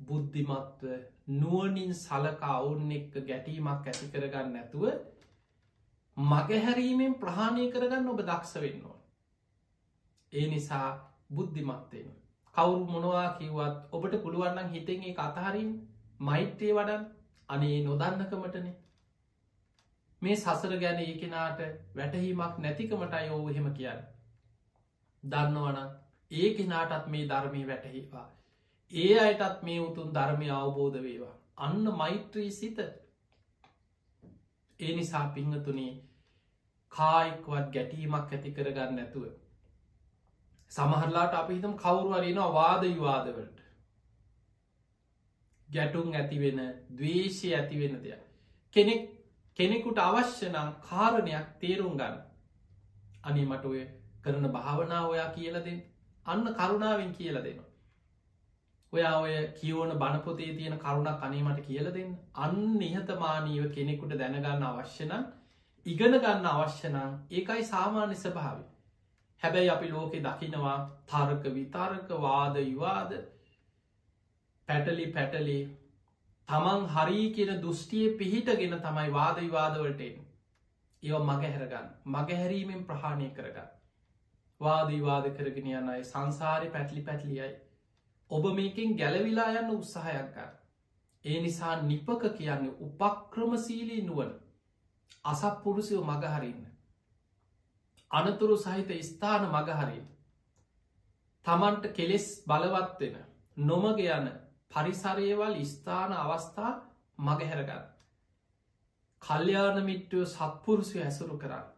බුද්ධිමත්ව 0.00 0.92
නුවනින් 1.36 1.96
සලකා 1.96 2.58
ඔවුන් 2.60 2.92
එක්ක 2.92 3.18
ගැටීමක් 3.24 3.88
ඇති 3.88 4.12
කරගන්න 4.12 4.52
නැතුව 4.52 4.86
මගහැරීමෙන් 6.16 7.14
ප්‍රහාණය 7.16 7.70
කරගන්න 7.70 8.08
ඔබ 8.08 8.20
දක්ෂ 8.20 8.54
වෙන්නවා. 8.56 8.98
ඒ 10.32 10.46
නිසා 10.48 10.88
බුද්ධිමත්වෙන. 11.30 12.12
කවුරු 12.54 12.84
මොනවා 12.86 13.28
කිව්වත් 13.38 13.76
ඔබට 13.92 14.14
පුළුවන්නන් 14.22 14.70
හිතෙන්ගේ 14.70 15.16
අතහරින් 15.18 15.70
මෛත්‍රය 16.20 16.72
වඩන් 16.72 17.04
අනේ 17.48 17.78
නොදන්නකමටන 17.84 18.68
මේ 20.22 20.36
සසර 20.36 20.76
ගැන 20.78 21.00
ඒ 21.00 21.14
කෙනාට 21.14 21.60
වැටහීමක් 21.96 22.58
නැතිකමට 22.58 23.14
අයෝ 23.14 23.48
එහෙම 23.48 23.68
කියන්න. 23.72 24.02
දන්නවන 25.22 25.78
ඒ 26.30 26.54
කෙනාටත් 26.54 27.06
මේ 27.06 27.28
ධර්මී 27.28 27.66
වැටහිවා. 27.66 28.26
ඒ 28.92 29.14
අයටත් 29.20 29.62
මේ 29.62 29.80
උතුන් 29.80 30.14
ධර්මය 30.14 30.50
අවබෝධ 30.52 31.02
වේවා. 31.02 31.34
අන්න 31.58 31.84
මෛත්‍රී 31.96 32.50
සිත 32.52 32.78
ඒ 34.82 34.92
නිසා 34.96 35.26
පිංහතුනේ 35.28 35.92
කායික්වත් 36.92 37.68
ගැටීමක් 37.70 38.14
ඇති 38.28 38.50
කරගන්න 38.50 38.94
නැතුව. 38.96 39.24
සමහරලාට 40.70 41.34
අපි 41.34 41.54
හිතම් 41.54 41.74
කවුරුවරෙනවා 41.76 42.52
වාද 42.52 42.82
විවාදවලට 42.88 43.58
ගැටුම් 45.68 46.12
ඇතිවෙන 46.12 46.60
දවේශය 46.92 47.48
ඇතිවෙන 47.52 47.96
දෙයක්. 48.00 48.22
කෙනෙක් 48.76 49.02
කෙනෙකුට 49.58 49.98
අවශ්‍යනම් 50.00 50.68
කාරණයක් 50.82 51.48
තේරුම් 51.60 51.94
ගන්න 51.96 52.16
අනි 53.24 53.42
මට 53.44 53.64
ඔය 53.66 53.82
කරන 54.22 54.46
භාවනා 54.50 55.02
ඔයා 55.06 55.30
කියලදෙන් 55.30 55.78
අන්න 56.26 56.46
කරුණාවෙන් 56.54 57.12
කියල 57.12 57.36
දෙනවා. 57.38 57.71
ඔයා 58.92 59.12
ඔය 59.18 59.34
කියවන 59.58 59.92
බණපොතේ 59.98 60.50
තියෙන 60.56 60.78
කරුණක් 60.78 61.22
අනීමට 61.22 61.60
කියල 61.66 61.86
දෙන්න. 61.94 62.10
අන්න 62.36 62.58
නිහතමානීව 62.78 63.70
කෙනෙකුට 63.74 64.18
දැනගන්න 64.18 64.64
අවශ්‍යන 64.64 65.12
ඉගෙන 65.86 66.16
ගන්න 66.16 66.48
අවශ්‍යනං 66.48 66.98
ඒකයි 67.32 67.64
සාමාන්‍ය 67.66 68.16
ස්භාවි 68.16 68.64
හැබැයි 69.42 69.70
අපි 69.70 69.88
ලෝකෙ 69.90 70.20
දකිනවා 70.20 70.76
තර්ක 71.06 71.54
විතාරක 71.54 72.12
වාද 72.20 72.58
විවාද 72.60 73.14
පැටලි 74.68 75.06
පැටලි 75.12 75.58
තමන් 76.48 76.86
හරි 76.88 77.24
කියන 77.32 77.54
දෘෂ්ටිය 77.58 78.06
පිහිටගෙන 78.18 78.78
තමයි 78.80 79.08
වාද 79.12 79.40
විවාදවලටෙන් 79.40 80.20
ඒව 81.02 81.24
මගහැරගන්න 81.24 81.88
මගහැරීමෙන් 82.12 82.84
ප්‍රහාණය 82.84 83.28
කරගන්න. 83.30 83.70
වාදීවාද 84.60 85.28
කරගෙන 85.36 85.68
යනයි 85.72 86.00
සංසාරය 86.04 86.68
පැටලි 86.70 87.02
පැටලියයි 87.02 87.52
ඔබ 88.32 88.44
මේකින් 88.52 88.96
ගැලවිලා 88.96 89.50
යන්න 89.52 89.72
උත්සාහයක් 89.72 90.28
ගන්න. 90.34 90.52
ඒ 91.24 91.38
නිසා 91.40 91.74
නිපක 91.82 92.22
කියන්නේ 92.32 92.76
උපක්‍රමසීලී 92.80 94.02
නුවන 94.02 94.30
අසප්පුරුසිව 95.24 96.00
මගහරින්න. 96.02 96.62
අනතුරු 98.10 98.56
සහිත 98.58 98.90
ස්ථාන 99.02 99.44
මගහරින්. 99.48 100.06
තමන්ට 101.46 101.92
කෙලෙස් 101.92 102.26
බලවත්වෙන 102.46 103.16
නොමග 103.56 104.00
යන 104.08 104.26
පරිසරයවල් 104.70 105.56
ස්ථාන 105.66 106.12
අවස්ථා 106.14 106.72
මගහැරගන්න. 107.18 107.84
කල්්‍යාන 109.22 109.84
මිට්ටුව 109.84 110.26
සත්පුරුසය 110.26 110.98
ඇසුරු 111.00 111.38
කරන්න. 111.38 111.71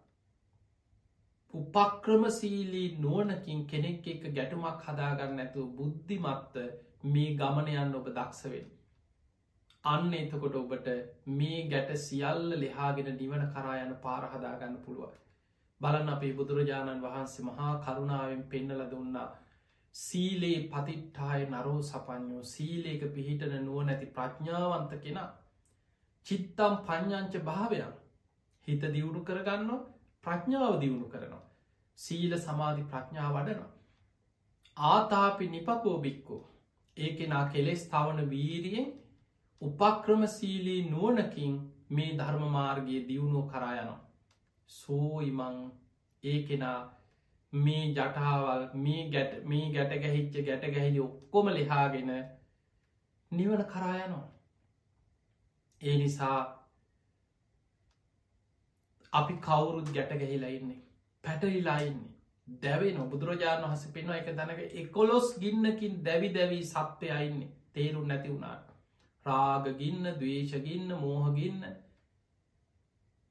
උපක්‍රමසීලී 1.55 2.87
නුවනකින් 2.99 3.61
කෙනෙක් 3.67 4.07
එක 4.09 4.23
ගැටුමක් 4.31 4.81
හදාගන්න 4.85 5.41
ඇතු 5.41 5.67
බුද්ධිමත්ත 5.75 6.57
මේ 7.07 7.37
ගමනයන්න 7.37 7.95
ඔබ 7.95 8.09
දක්ෂවෙන්. 8.11 8.67
අන්න 9.85 10.15
එතකොට 10.15 10.57
ඔබට 10.57 10.89
මේ 11.33 11.61
ගැට 11.69 11.93
සියල්ල 11.99 12.49
ලෙහාගෙන 12.57 13.11
නිවන 13.15 13.45
කරා 13.51 13.77
යන 13.79 13.95
පාරහදාගන්න 13.99 14.77
පුළුවන්. 14.81 15.15
බලන්න 15.81 16.11
අපේ 16.11 16.33
බුදුරජාණන් 16.33 17.03
වහන්සේ 17.03 17.47
මහා 17.47 17.73
කරුණාවෙන් 17.81 18.45
පෙන්නල 18.49 18.85
දුන්නා. 18.89 19.31
සීලේ 19.95 20.59
පතිට්ටාය 20.69 21.43
නරෝ 21.47 21.81
සපඥෝ 21.85 22.43
සීලේක 22.49 23.03
පිහිටන 23.13 23.57
නුව 23.61 23.81
නැති 23.85 24.13
ප්‍රඥාවන්ත 24.13 24.93
කෙන 25.01 25.19
චිත්තම් 26.27 26.75
පඥ්ඥංච 26.85 27.35
භාවයක් 27.45 27.99
හිත 28.69 28.93
දියුණු 28.93 29.21
කරගන්න 29.25 29.75
ප්‍රඥාව 30.25 30.81
දියුණු 30.81 31.09
කරනවා. 31.09 31.44
සීල 31.99 32.39
සමාධි 32.39 32.85
ප්‍රඥා 32.85 33.31
වඩනවා. 33.33 33.73
ආතාපි 34.77 35.49
නිපකෝ 35.49 35.99
බික්කෝ 35.99 36.43
ඒකෙනා 36.97 37.45
කෙලෙස් 37.49 37.85
තවන 37.89 38.31
වීරියෙන් 38.31 38.91
උපක්‍රමසීලී 39.63 40.91
නුවනකින් 40.91 41.55
මේ 41.91 42.11
ධර්මමාර්ගයේ 42.19 43.07
දියුණුව 43.09 43.47
කරායනවා. 43.51 44.01
සෝයිමං 44.71 45.59
ඒකෙනා 46.25 46.79
මේ 47.53 47.85
ජටාවල් 47.89 48.63
මේ 48.77 49.03
ගැට 49.11 49.35
මේ 49.45 49.67
ගැට 49.71 49.97
ගැහිච්ච 50.03 50.39
ගැට 50.47 50.65
ගැහිලි 50.69 51.01
ඔක්කොම 51.01 51.49
ලිහාගෙන 51.49 52.13
නිවන 53.33 53.65
කරායනවා. 53.67 54.29
ඒ 55.81 55.97
නිසා 55.99 56.39
අපි 59.13 59.35
කවුරුත් 59.39 59.93
ගැට 59.93 60.13
ගැහිලා 60.15 60.51
ඉන්නේ 60.51 60.84
පැටලිලා 61.25 61.79
ඉන්නේ. 61.83 62.13
දැවේ 62.63 62.93
නො 62.93 63.07
බුදුරජාණන් 63.07 63.67
වහස 63.67 63.85
පෙන්වා 63.91 64.17
එක 64.17 64.31
තැනක 64.33 64.61
එකොලොස් 64.77 65.33
ගින්නකින් 65.39 66.03
දැවි 66.05 66.33
දැවී 66.33 66.65
සත්‍යය 66.65 67.13
අයින්නේ 67.13 67.51
තේරුම් 67.73 68.07
නැති 68.07 68.29
වුණාට. 68.29 68.67
රාගගින්න 69.27 70.13
දවේශගින්න 70.15 70.95
මෝහගින්න 70.97 71.65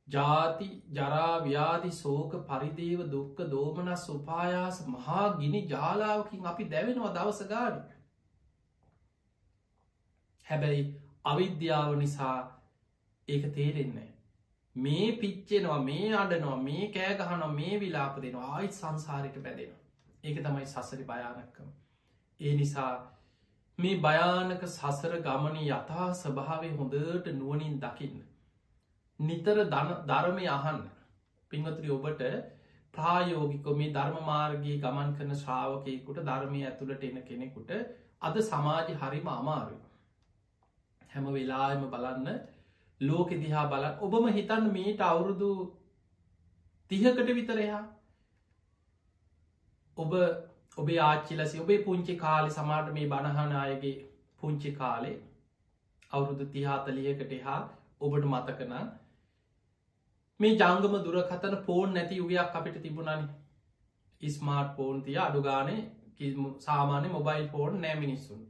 ජාති 0.07 0.69
ජරාව්‍යාදි 0.91 1.91
සෝක 1.93 2.33
පරිදේව 2.45 3.03
දුක්ක 3.09 3.43
දෝමනස් 3.49 4.07
උපායාස 4.09 4.79
මහා 4.87 5.27
ගිනි 5.37 5.61
ජාලාවකින් 5.67 6.45
අපි 6.45 6.63
දැවෙනවා 6.65 7.13
දවස 7.13 7.43
ගාඩි 7.47 7.81
හැබැයි 10.47 10.83
අවිද්‍යාව 11.25 11.95
නිසා 11.97 12.37
ඒක 13.27 13.45
තේරෙන්නේ 13.53 14.09
මේ 14.75 15.07
පිච්චෙනවා 15.17 15.79
මේ 15.81 16.09
අඩනවා 16.15 16.59
මේ 16.61 16.91
කෑගහන 16.91 17.47
මේ 17.53 17.79
විලාප 17.79 18.21
දෙනවා 18.21 18.51
ආයිත් 18.51 18.73
සංසාරයට 18.73 19.41
බැදෙනවා 19.41 19.81
ඒක 20.23 20.37
තමයි 20.41 20.67
සසරි 20.67 21.03
භයානක්කම 21.05 21.73
ඒ 22.39 22.53
නිසා 22.55 22.93
මේ 23.79 23.99
භයානක 23.99 24.63
සසර 24.67 25.13
ගමන 25.19 25.55
යථා 25.59 26.07
ස්වභාවය 26.13 26.69
හොඳට 26.71 27.27
නුවනින් 27.33 27.79
දකින්න. 27.79 28.17
නිතර 29.19 29.57
ධර්මය 30.05 30.45
අහන්න. 30.47 30.81
පින්වතුරි 31.51 31.89
ඔබට 31.89 32.21
ප්‍රායෝගික 32.93 33.65
මේ 33.73 33.89
ධර්ම 33.91 34.17
මාර්ගී 34.23 34.77
ගමන් 34.79 35.15
කරන 35.15 35.33
ශ්‍රාවකයකුට 35.35 36.19
ධර්මය 36.21 36.61
ඇතුළට 36.63 37.03
එන 37.03 37.17
කෙනෙකුට 37.23 37.71
අද 38.21 38.37
සමාජ 38.43 38.93
හරිම 38.95 39.27
අමාරු 39.29 39.79
හැම 41.09 41.25
වෙලාම 41.31 41.89
බලන්න 41.89 42.29
ලෝක 43.03 43.33
දිහා 43.37 43.65
බල 43.67 43.85
ඔබම 44.01 44.29
හිතන්න 44.31 44.71
මීට 44.71 45.03
අවුරුදු 45.03 45.51
තිහකට 46.91 47.29
විතරයා 47.31 47.81
ඔබ 49.97 50.17
ඔබේ 50.77 50.99
ආච්චිලසි 51.01 51.59
ඔබේ 51.59 51.83
පුංචි 51.83 52.17
කාලෙ 52.17 52.49
සමාට 52.51 52.91
මේ 52.93 53.07
බණහන 53.07 53.55
අයගේ 53.59 53.95
පුංචි 54.39 54.71
කාලේ 54.73 55.15
අවුරුදු 56.11 56.45
තිහාතලියකට 56.47 57.33
හා 57.41 57.61
ඔබට 58.01 58.25
මතකන 58.25 58.73
මේ 60.39 60.53
ජංගම 60.53 60.95
දුරකතන 61.01 61.55
පෝන් 61.63 61.93
නැති 61.93 62.15
යුගයක් 62.15 62.55
අපිට 62.55 62.81
තිබුණනි. 62.81 63.27
ඉස්මාර්ට් 64.21 64.75
පෝන් 64.75 65.01
තිය 65.03 65.17
අඩුගානේ 65.19 65.79
සාමාන්‍ය 66.59 67.09
මොබයිල් 67.09 67.47
ෆෝන් 67.49 67.81
නෑ 67.81 67.95
මිනිස්සුන්ට. 67.97 68.49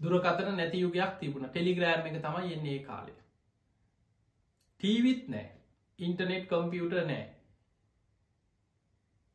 දුරකතන 0.00 0.56
නැති 0.56 0.80
යුගයක් 0.80 1.12
තිබුණ. 1.20 1.48
ටෙලිග්‍රෑම් 1.48 2.06
එක 2.06 2.18
තමයි 2.20 2.52
එන්නේ 2.52 2.78
කාලේ. 2.80 3.21
ටීවිත් 4.82 5.28
නෑ. 5.28 5.48
ඉන්ටනෙට් 5.98 6.46
කම්පියුට 6.48 6.94
නෑ. 7.00 7.24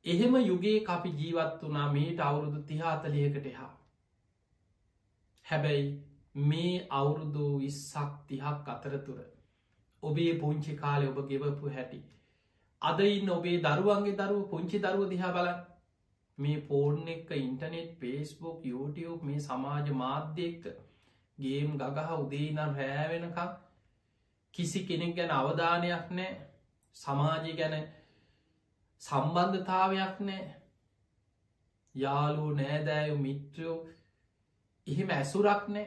එහෙම 0.05 0.33
යුගේ 0.39 0.79
අපි 0.87 1.11
ජීවත් 1.19 1.61
වනා 1.63 1.85
මේට 1.91 2.19
අවුරුදු 2.21 2.63
තිහාතලියකට 2.63 3.45
හා 3.53 3.69
හැබැයි 5.45 5.85
මේ 6.45 6.73
අවුරුදු 6.91 7.45
විස්සක් 7.59 8.17
තිහක් 8.27 8.67
අතරතුර 8.67 9.21
ඔබේ 10.03 10.33
පුංචි 10.41 10.75
කාලෙ 10.75 11.07
ඔබ 11.07 11.21
ගෙවපු 11.29 11.71
හැටි. 11.75 11.99
අදයින්න 12.81 13.31
ඔබේ 13.31 13.61
දරුවන්ගේ 13.61 14.17
දරුව 14.17 14.43
පුංචි 14.49 14.81
දරුව 14.81 15.05
දිහා 15.09 15.31
බලන්න. 15.31 15.61
මේ 16.37 16.57
පෝර්න් 16.63 17.07
එක 17.07 17.31
ඉන්ටනෙට් 17.37 17.95
පේස්බුක් 17.99 18.59
YouTube 18.63 19.23
මේ 19.23 19.39
සමාජ 19.39 19.93
මාධ්‍යයක 19.95 20.67
ගේම් 21.37 21.71
ගගහ 21.77 22.11
උදේනම් 22.17 22.75
රෑවෙනකක් 22.75 23.39
කිසි 24.53 24.85
කෙනෙක් 24.85 25.15
ගැන 25.15 25.31
අවධානයක් 25.31 26.07
නෑ 26.11 26.31
සමාජය 26.95 27.53
ගැන 27.53 27.75
සම්බන්ධතාවයක් 29.01 30.15
නෑ 30.21 30.45
යාලූ 31.95 32.49
නෑදෑයු 32.53 33.17
මිත්‍රයෝ 33.17 33.77
එහෙම 34.87 35.09
ඇසුරක් 35.11 35.63
නෑ 35.69 35.85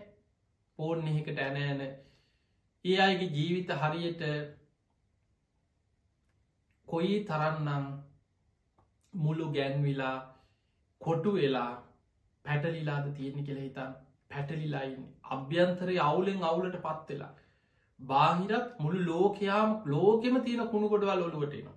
පෝර්න් 0.79 1.09
එහෙකට 1.09 1.39
ඇනෑන. 1.39 1.83
ඒ 2.85 2.99
අයගේ 2.99 3.31
ජීවිත 3.31 3.71
හරියට 3.77 4.23
කොයි 6.89 7.17
තරන්නම් 7.25 7.87
මුළු 9.15 9.47
ගැන්විලා 9.53 10.17
කොටු 11.01 11.35
වෙලා 11.35 11.73
පැටලිලාද 12.45 13.11
තියෙන 13.15 13.45
කෙළ 13.45 13.61
හිතන් 13.61 13.93
පැටලිලායින් 14.31 15.05
අභ්‍යන්තරය 15.31 15.99
අවුලෙන් 16.01 16.45
අවුලට 16.45 16.79
පත් 16.79 17.09
වෙලා. 17.09 17.33
බාහිරත් 18.01 18.79
මුළු 18.79 19.05
ලෝකයාම 19.07 19.77
ලෝකෙම 19.87 20.41
තියෙන 20.43 20.69
කුණු 20.69 20.89
ගොඩවල් 20.89 21.23
ඔලුවටනවා 21.23 21.77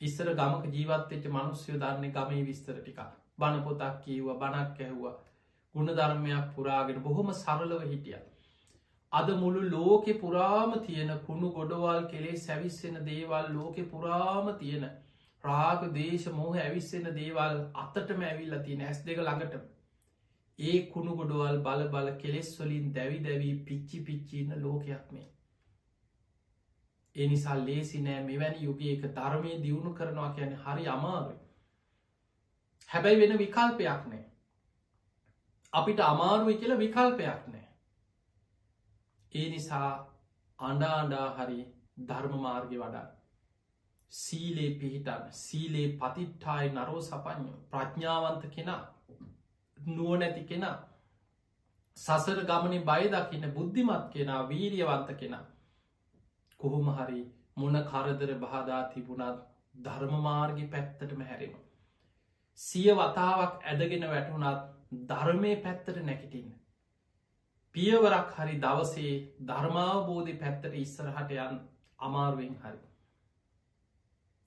ඉස්සර 0.00 0.28
ගමක 0.34 0.68
ජීවත්තෙච්ච 0.72 1.26
මනුස්්‍යය 1.30 1.78
ධරණය 1.78 2.08
ගමේ 2.10 2.44
විස්තර 2.44 2.76
ටික 2.76 3.00
බණ 3.38 3.64
පොතක් 3.64 3.98
කියව 4.04 4.28
බණක් 4.34 4.78
ඇහුව. 4.80 5.16
ගුණ 5.74 5.90
ධර්මයක් 5.90 6.46
පුරාගෙන 6.54 7.02
බොහොම 7.02 7.32
සරලව 7.34 7.82
හිටිය. 7.84 8.20
අද 9.12 9.28
මුළු 9.36 9.62
ලෝකෙ 9.68 10.14
පුරාම 10.14 10.72
තියෙන 10.80 11.12
කුණු 11.26 11.50
ගොඩවල් 11.50 12.06
කෙලේ 12.06 12.38
සැවිස්සෙන 12.38 12.96
දේවල් 13.04 13.50
ලෝකෙ 13.50 13.82
පුරාම 13.86 14.48
තියෙන 14.58 14.86
රාග 15.44 15.84
දේශ 15.94 16.26
මෝහ 16.32 16.54
ඇවිස්සෙන 16.58 17.10
දේවල් 17.14 17.60
අත්තටම 17.76 18.24
ඇවිල්ල 18.24 18.56
තියෙන 18.60 18.86
ඇස් 18.86 19.02
දෙක 19.04 19.20
ළඟට 19.20 19.60
ඒ 20.58 20.78
කුණු 20.88 21.18
ගොඩවල් 21.18 21.60
බල 21.62 21.84
බල 21.90 22.10
කෙලෙස් 22.16 22.54
වලින් 22.58 22.88
දැවි 22.92 23.20
දැවී 23.22 23.54
පිච්චි 23.64 24.02
පිච්චින්න 24.02 24.56
ලෝකයක් 24.58 25.12
මේ. 25.12 25.28
ඒ 27.16 27.26
නිසා 27.26 27.56
ලේසි 27.60 28.00
නෑ 28.00 28.22
මෙවැනි 28.22 28.64
යුගේ 28.64 28.92
එක 28.92 29.06
ධර්මය 29.10 29.54
දියුණු 29.62 29.94
කරනවා 29.94 30.32
කියන 30.34 30.52
හරි 30.56 30.88
අමාරුයි. 30.88 31.38
හැබැයි 32.90 33.20
වෙන 33.20 33.38
විකල්පයක් 33.38 34.04
නෑ. 34.06 34.24
අපිට 35.72 36.00
අමාරුවයි 36.02 36.58
කියලා 36.58 36.78
විකල්පයක් 36.78 37.48
නෑ. 37.48 37.66
ඒ 39.32 39.48
නිසා 39.50 39.88
අඩා 40.58 40.94
අඩා 40.98 41.26
හරි 41.36 41.58
ධර්ම 42.04 42.38
මාර්ග 42.40 42.76
වඩා. 42.76 43.08
සීලේ 44.12 44.70
පිහිටන් 44.74 45.26
සීලේ 45.32 45.88
පතිට්ටායි 45.98 46.70
නරෝ 46.70 47.02
සපඥ 47.02 47.52
ප්‍රඥාවන්ත 47.70 48.46
කෙනා 48.50 48.80
නුවනැති 49.78 50.42
කෙනා 50.44 50.76
සසර 51.96 52.40
ගමනි 52.44 52.80
බය 52.82 53.04
දකින්න 53.08 53.52
බුද්ධිමත් 53.52 54.10
කෙනා 54.10 54.42
වීරියවන්ත 54.48 55.10
කෙනා 55.16 55.44
කොහොම 56.60 56.92
හරි 56.92 57.22
මොන 57.56 57.80
කරදර 57.84 58.32
බාධා 58.38 58.82
තිබුණත් 58.90 59.40
ධර්මමාර්ගි 59.78 60.66
පැත්තටම 60.68 61.22
හැරෙන. 61.22 61.54
සිය 62.58 62.90
වතාවක් 62.92 63.64
ඇදගෙන 63.64 64.06
වැටුනත් 64.06 64.64
ධර්මය 65.04 65.52
පැත්තට 65.58 66.00
නැකිටින්න. 66.02 66.52
පියවරක් 67.74 68.30
හරි 68.36 68.56
දවසේ 68.58 69.12
ධර්මාවබෝධි 69.44 70.34
පැත්තට 70.36 70.74
ඉස්සරහට 70.76 71.36
යන් 71.38 71.60
අමාරුවෙන් 71.98 72.56
හරි. 72.58 72.80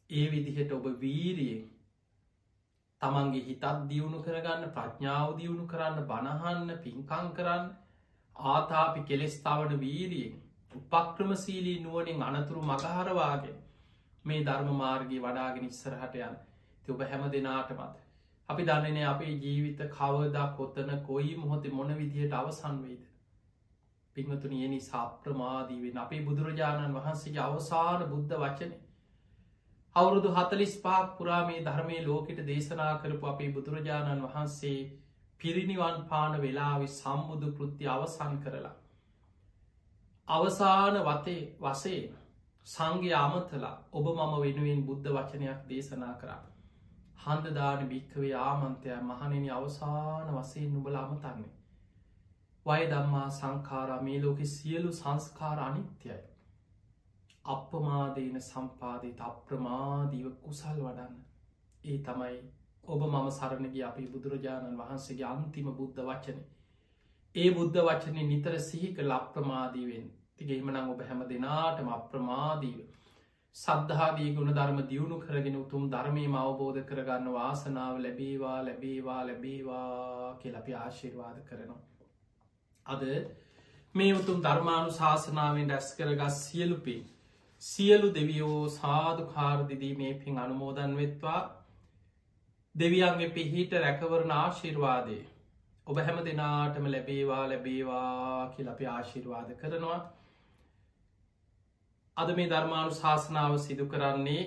ඒ 0.09 0.25
විදිහට 0.31 0.73
ඔබ 0.73 0.89
වීරියෙන් 0.99 1.63
තමන්ගේ 3.01 3.43
හිතත් 3.43 3.65
දියුණු 3.87 4.19
කරගන්න 4.21 4.71
ප්‍රඥාව 4.71 5.37
දියුණු 5.37 5.65
කරන්න 5.67 6.05
බණහන්න 6.05 6.77
පින්කං 6.79 7.31
කරන්න 7.33 7.71
ආතාපි 8.35 9.01
කෙලෙස්ථාවන 9.03 9.79
වීරියෙන් 9.79 10.42
උපක්‍රමසීලී 10.75 11.77
නුවනින් 11.81 12.23
අනතුරු 12.23 12.63
මගහරවාගේ 12.63 13.55
මේ 14.25 14.41
ධර්ම 14.43 14.69
මාර්ගී 14.77 15.21
වඩාගෙන 15.21 15.65
ඉස්සරහට 15.65 16.19
යන් 16.21 16.35
ති 16.83 16.91
ඔබ 16.91 17.03
හැම 17.05 17.25
දෙනාටමත් 17.31 18.03
අපි 18.49 18.63
දන්නන 18.63 19.01
අපේ 19.05 19.33
ජීවිත 19.37 19.81
කවදා 19.91 20.47
කොත්තන 20.53 20.93
කොයි 21.03 21.35
මොහොත 21.37 21.67
මොන 21.71 21.91
විදිහයට 21.95 22.33
අවසන්වේද 22.35 23.03
පිංහතුන 24.15 24.53
ඒ 24.53 24.67
නිසා 24.69 25.03
අප්‍රමාදීවෙන් 25.03 25.99
අපේ 25.99 26.21
බුදුරජාණන් 26.23 26.95
වහන්සේගේ 26.95 27.43
අවසාන 27.43 28.03
බුද්ධ 28.07 28.35
වචනය 28.39 28.73
අවුරුදු 29.95 30.29
හතලිස් 30.31 30.75
පාක් 30.79 31.17
පුරා 31.17 31.41
මේ 31.47 31.63
ධර්මය 31.63 31.97
ලෝකෙට 32.03 32.43
දේශනා 32.45 32.91
කරපු 32.99 33.27
අපේ 33.27 33.49
බුදුරජාණන් 33.51 34.23
වහන්සේ 34.23 34.77
පිරිනිවන් 35.39 35.99
පාන 36.07 36.39
වෙලාවි 36.41 36.87
සම්බුදු 36.91 37.51
කෘති 37.53 37.89
අවසන් 37.89 38.39
කරලා 38.43 38.75
අවසාන 40.27 40.95
වතේ 40.99 41.55
වසේ 41.59 42.01
සංගේ 42.67 43.15
අමතලා 43.15 43.77
ඔබ 43.91 44.05
මම 44.09 44.33
වෙනුවෙන් 44.41 44.85
බුද්ධ 44.85 45.09
වචනයක් 45.09 45.59
දේශනා 45.69 46.13
කරා. 46.13 46.43
හන්දදාන 47.17 47.81
භික්කවේ 47.89 48.35
ආමන්තය 48.37 48.89
මහනෙන 49.01 49.49
අවසාන 49.51 50.27
වසේ 50.35 50.69
නුබල 50.69 50.95
අමතන්නේ. 50.95 51.51
වය 52.65 52.81
දම්මා 52.85 53.29
සංකාරා 53.31 54.01
මේ 54.01 54.21
ලෝකෙ 54.21 54.45
සියලු 54.47 54.91
සංස්කාර 54.93 55.59
අනිත්‍යයි. 55.59 56.21
අප්‍රමාදයන 57.45 58.41
සම්පාදයට 58.41 59.19
අප්‍රමාදීව 59.21 60.27
කුසල් 60.41 60.77
වඩන්න. 60.79 61.15
ඒ 61.83 61.97
තමයි 61.99 62.35
ඔබ 62.83 63.01
මම 63.03 63.29
සරණගේ 63.31 63.85
අපේ 63.85 64.07
බුදුරජාණන් 64.07 64.79
වහන්සේගේ 64.79 65.27
අන්තිම 65.27 65.67
බුද්ධ 65.73 66.01
වචනේ 66.01 66.62
ඒ 67.35 67.51
බුද්ධ 67.51 67.77
වචනය 67.81 68.23
නිතර 68.25 68.55
සිහික 68.61 68.99
ලප්‍රමාදීවෙන් 69.03 70.09
තිගේමනං 70.35 70.75
ඔබ 70.81 70.99
හැම 71.03 71.21
දෙනාටම 71.27 71.87
අප්‍රමාදීව 71.91 72.81
සද්ධාදී 73.55 74.33
ගුණ 74.33 74.51
ධර්ම 74.51 74.81
දියුණු 74.85 75.17
කරගෙන 75.19 75.57
උතුම් 75.57 75.87
ධර්මීම 75.89 76.37
අවබෝධ 76.37 76.79
කරගන්න 76.85 77.31
වාසනාව 77.31 77.97
ලැබේවා 77.99 78.59
ලැබේවා 78.63 79.17
ලැබේවා 79.23 80.37
කියලපි 80.37 80.75
ආශිර්වාද 80.75 81.41
කරනවා. 81.43 81.81
අද 82.85 83.03
මේ 83.95 84.13
උතුම් 84.13 84.39
ධර්මාණු 84.41 84.93
ශාසනාවෙන් 84.93 85.69
රැස් 85.69 85.91
කරගස් 85.95 86.39
සියලුපි 86.45 86.97
සියලු 87.63 88.13
දෙවියෝ 88.13 88.61
සාධකාරදිදී 88.71 89.93
මේ 89.97 90.13
පින් 90.15 90.39
අනුමෝදන් 90.39 90.97
වෙත්වා 90.97 91.41
දෙවියන්ගේ 92.75 93.29
පිහිට 93.31 93.79
රැකවරණ 93.81 94.33
ආශිර්වාදය 94.37 95.21
ඔබ 95.87 95.97
හැම 95.99 96.19
දෙනාටම 96.21 96.85
ලැබේවා 96.87 97.45
ලැබේවා 97.45 98.51
කියල 98.51 98.67
අපි 98.69 98.85
ආශිර්වාද 98.87 99.49
කරනවා. 99.57 99.97
අද 102.17 102.29
මේ 102.33 102.49
ධර්මාණු 102.49 102.95
ශාසනාව 102.95 103.55
සිදු 103.59 103.87
කරන්නේ 103.87 104.43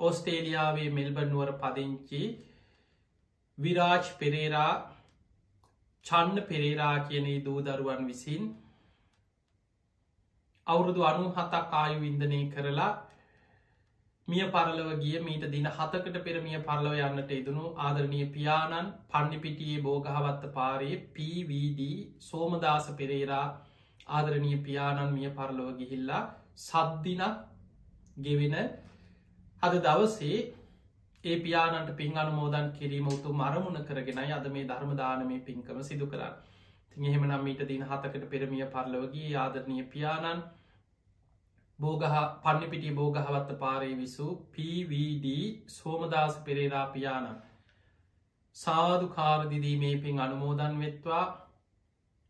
ඔස්ටේලියාවේ 0.00 0.90
මෙල්බනුවර 0.90 1.50
පදිංචි 1.56 2.22
විරාජ් 3.58 4.04
පෙරේරා 4.18 4.72
චන්න 6.06 6.46
පෙරේරා 6.46 6.94
කියන 7.02 7.28
දූ 7.42 7.58
දරුවන් 7.62 8.06
විසින් 8.06 8.48
අවුරුදු 10.66 11.04
අනු 11.04 11.28
හතක් 11.32 11.74
ආයු 11.74 11.98
වින්දනය 12.00 12.40
කරලා 12.50 12.90
මිය 14.28 14.44
පරලව 14.48 14.90
ගිය 14.98 15.20
මීට 15.20 15.44
දින 15.50 15.66
හතකට 15.68 16.18
පෙරමිය 16.24 16.58
පරලව 16.62 16.98
යන්නට 17.00 17.30
එදනු 17.32 17.62
ආදරණය 17.78 18.20
පියාණන් 18.34 18.90
පණ්ඩිපිටියේ 19.08 19.82
බෝගහවත්ත 19.82 20.44
පාරයේ 20.54 20.98
PVD 21.14 21.86
සෝමදාස 22.22 22.90
පෙරේරා 22.98 23.46
ආදරණය 24.08 24.52
පියාණන් 24.66 25.14
මිය 25.14 25.30
පරලව 25.32 25.70
ගිහිල්ලා 25.78 26.20
සද්දිනක් 26.58 27.40
ගෙවෙන 28.18 28.56
අද 29.62 29.74
දවසේ 29.80 30.38
ඒ 31.24 31.36
පියානන්ට 31.38 31.96
පින් 31.96 32.16
අනුමෝදන් 32.16 32.68
කිරීම 32.72 33.08
උතු 33.08 33.32
මරමුණ 33.34 33.80
කරගෙනයි 33.84 34.32
අද 34.32 34.46
මේ 34.50 34.66
ධර්මදානමය 34.66 35.38
පින්කම 35.42 35.80
සිදු 35.82 36.06
කරන්න. 36.06 36.34
තින් 36.90 37.04
එහෙමනම් 37.06 37.42
මීට 37.42 37.62
දින 37.66 37.82
හතකට 37.84 38.24
පෙරමිය 38.28 38.66
පරලවගේ 38.68 39.34
ආදරණය 39.38 39.82
පියාණන් 39.86 40.44
බෝගහ 41.78 42.04
පන්නපිටි 42.42 42.92
බෝගහවත්ත 42.92 43.50
පාරය 43.58 43.90
විසු 43.94 44.28
PVD 44.52 45.26
සෝමදාස 45.68 46.38
පෙරේරා 46.40 46.86
පියාණන්. 46.86 47.42
සාධු 48.56 49.08
කාරදිදී 49.08 49.76
මේ 49.76 49.96
පින් 49.96 50.20
අනුමෝදන් 50.20 50.80
වෙත්වා. 50.80 51.26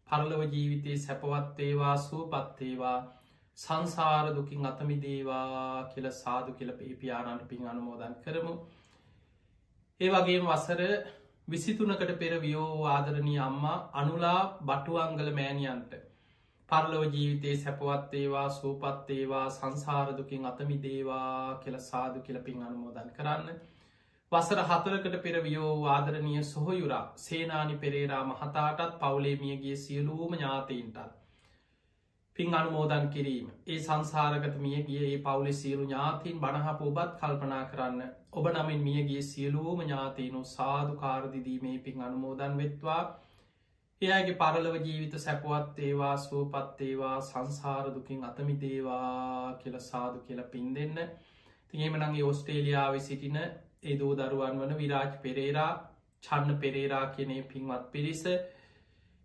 පරලව 0.09 0.43
ජීවිතයේ 0.53 0.99
සැපවත්තේවා 0.99 1.97
සූ 1.99 2.25
පත්තේවා 2.27 2.99
සංසාර 3.59 4.27
දුකින් 4.35 4.67
අතමිදේවා 4.67 5.85
කියල 5.85 6.11
සාදු 6.15 6.53
කියල 6.53 6.73
පිපානන්ට 6.73 7.49
පින් 7.49 7.69
අනුමෝදන් 7.69 8.15
කරමු. 8.25 8.55
ඒ 10.01 10.11
වගේ 10.11 10.41
වසර 10.43 10.83
විසිතුනකට 11.49 12.13
පෙර 12.19 12.35
වියෝ 12.41 12.87
ආදරණී 12.87 13.39
අම්මා 13.39 13.79
අනුලා 13.95 14.41
බටුවංගල 14.63 15.31
මෑණියන්ට 15.33 16.08
පරලව 16.69 17.05
ජීවිතේ 17.11 17.57
සැපවත්තේවා 17.57 18.49
සූපත්තේවා 18.51 19.45
සංසාරදුකින් 19.51 20.47
අතමිදේවා 20.47 21.55
කියල 21.57 21.79
සාදු 21.81 22.21
කියල 22.21 22.41
පින් 22.41 22.63
අනුමෝදන් 22.63 23.13
කරන්න. 23.13 23.61
වසර 24.33 24.61
හතරකට 24.65 25.23
පෙර 25.23 25.39
වියෝ 25.43 25.71
ආදරණය 25.89 26.43
සොහොයුරා 26.47 27.05
සේනානි 27.19 27.79
පෙරේරා 27.79 28.25
මහතාටත් 28.27 28.99
පවුලේමියගේ 28.99 29.77
සියලූම 29.79 30.35
ඥාතීන්ටත්. 30.35 31.17
පින් 32.37 32.55
අනුමෝදන් 32.55 33.07
කිරීම 33.09 33.47
ඒ 33.67 33.77
සංසාරගත 33.79 34.59
මියගේ 34.59 35.07
ඒ 35.07 35.17
පවුලි 35.21 35.53
සියලු 35.55 35.85
ඥාතින් 35.85 36.37
බණහප 36.39 36.83
ඔබත් 36.83 37.17
කල්පනා 37.21 37.65
කරන්න 37.67 38.13
ඔබ 38.33 38.51
නමින් 38.51 38.83
මියගේ 38.83 39.23
සියලූම 39.25 39.81
ඥාතියනු 39.81 40.43
සාධු 40.47 40.95
කාරදිදීමේ 40.97 41.79
පින් 41.79 42.03
අනුමෝදන් 42.03 42.55
වෙත්වා 42.57 43.01
එයගේ 44.03 44.35
පරලව 44.35 44.75
ජීවිත 44.79 45.15
සැපුවත් 45.19 45.79
ඒවා 45.81 46.17
සුවපත්තේවා 46.19 47.17
සංසාරදුකින් 47.23 48.21
අතමිදේවා 48.25 49.55
කියල 49.57 49.79
සාදු 49.83 50.19
කියල 50.21 50.43
පින් 50.45 50.69
දෙන්න. 50.73 50.99
තියමනගේ 51.73 52.25
ඔස්ට්‍රේලියාව 52.25 52.99
සිටින 53.01 53.39
ඒදෝ 53.85 54.13
දරුවන් 54.17 54.61
වන 54.61 54.77
විරාජ් 54.77 55.11
පෙරේරා 55.19 55.73
චන්න 56.23 56.57
පෙරේරා 56.59 57.07
කියනේ 57.09 57.43
පින්වත් 57.45 57.91
පිරිස 57.91 58.23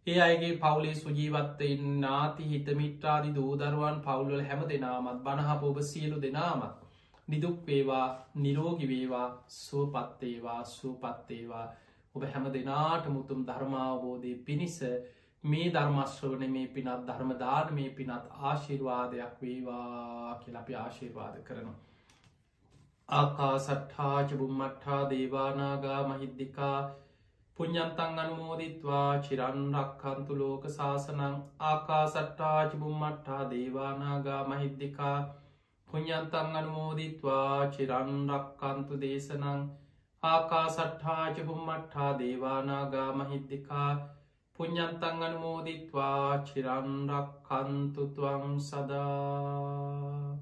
ඒ 0.07 0.17
අයගේ 0.19 0.57
පවුලේ 0.57 0.95
සුජීවත්තයින් 0.95 1.85
නාති 1.99 2.47
හිතමිට්‍රාදි 2.47 3.29
දූදරුවන් 3.31 4.01
පවුල්වල 4.01 4.43
හැම 4.43 4.65
දෙනාමත් 4.67 5.21
බණහපෝබ 5.21 5.77
සියලු 5.83 6.17
දෙනාමත් 6.21 6.81
නිදුක් 7.27 7.61
වේවා 7.67 8.07
නිරෝගි 8.37 8.87
වේවා 8.87 9.29
සුවපත්තේවා 9.51 10.61
සුවපත්තේවා 10.67 11.65
ඔබ 12.15 12.25
හැම 12.25 12.49
දෙනාට 12.49 13.05
මුතුම් 13.09 13.45
ධර්මාවබෝධය 13.45 14.33
පිණිස 14.41 14.77
මේ 15.43 15.69
ධර්මශ්‍රවන 15.71 16.43
මේ 16.49 16.67
පිනත් 16.69 17.07
ධර්මදාන 17.07 17.73
මේ 17.73 17.89
පිනත් 17.91 18.27
ආශිර්වාදයක් 18.41 19.39
වේවා 19.39 20.39
කියලපි 20.41 20.77
ආශිර්වාද 20.77 21.39
කරනවා. 21.43 21.79
ආකා 23.09 23.55
සට්හාච 23.59 24.35
බුම්මට්හා 24.35 25.01
දේවානාගා 25.09 26.01
මහිද්දිකා 26.07 26.77
පුഞ්ඥන්තන් 27.57 28.19
අනුමෝදිත්වා 28.19 29.09
චිරන්රක්කන්තු 29.21 30.37
ලෝක 30.37 30.63
ශාසනං 30.71 31.35
ආකා 31.65 32.05
සට්ටාචිබුම්මට්ටා 32.07 33.43
දේවානාගා 33.49 34.41
මහිද්දිකා 34.47 35.17
පුഞ්ඥන්තන් 35.87 36.57
අනුමෝදිත්වා 36.57 37.59
චිරන්රක්කන්තු 37.71 38.99
දේශනං 39.01 39.61
ආකා 40.23 40.67
සට්ඨාචිබුම්මට්ටා 40.69 42.11
දේවානාගා 42.19 43.07
මහිද්දිකා 43.13 43.87
පුഞ්ඥන්තන් 44.59 45.25
අනුමෝදිත්වා 45.27 46.29
චිරන්රක්කන්තුතුවං 46.49 47.65
සදා 48.67 50.37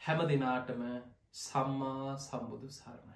හැම 0.00 0.20
දෙනාටම 0.30 0.82
සම්මා 1.42 2.10
සම්බුදු 2.18 2.68
සරණයි. 2.70 3.15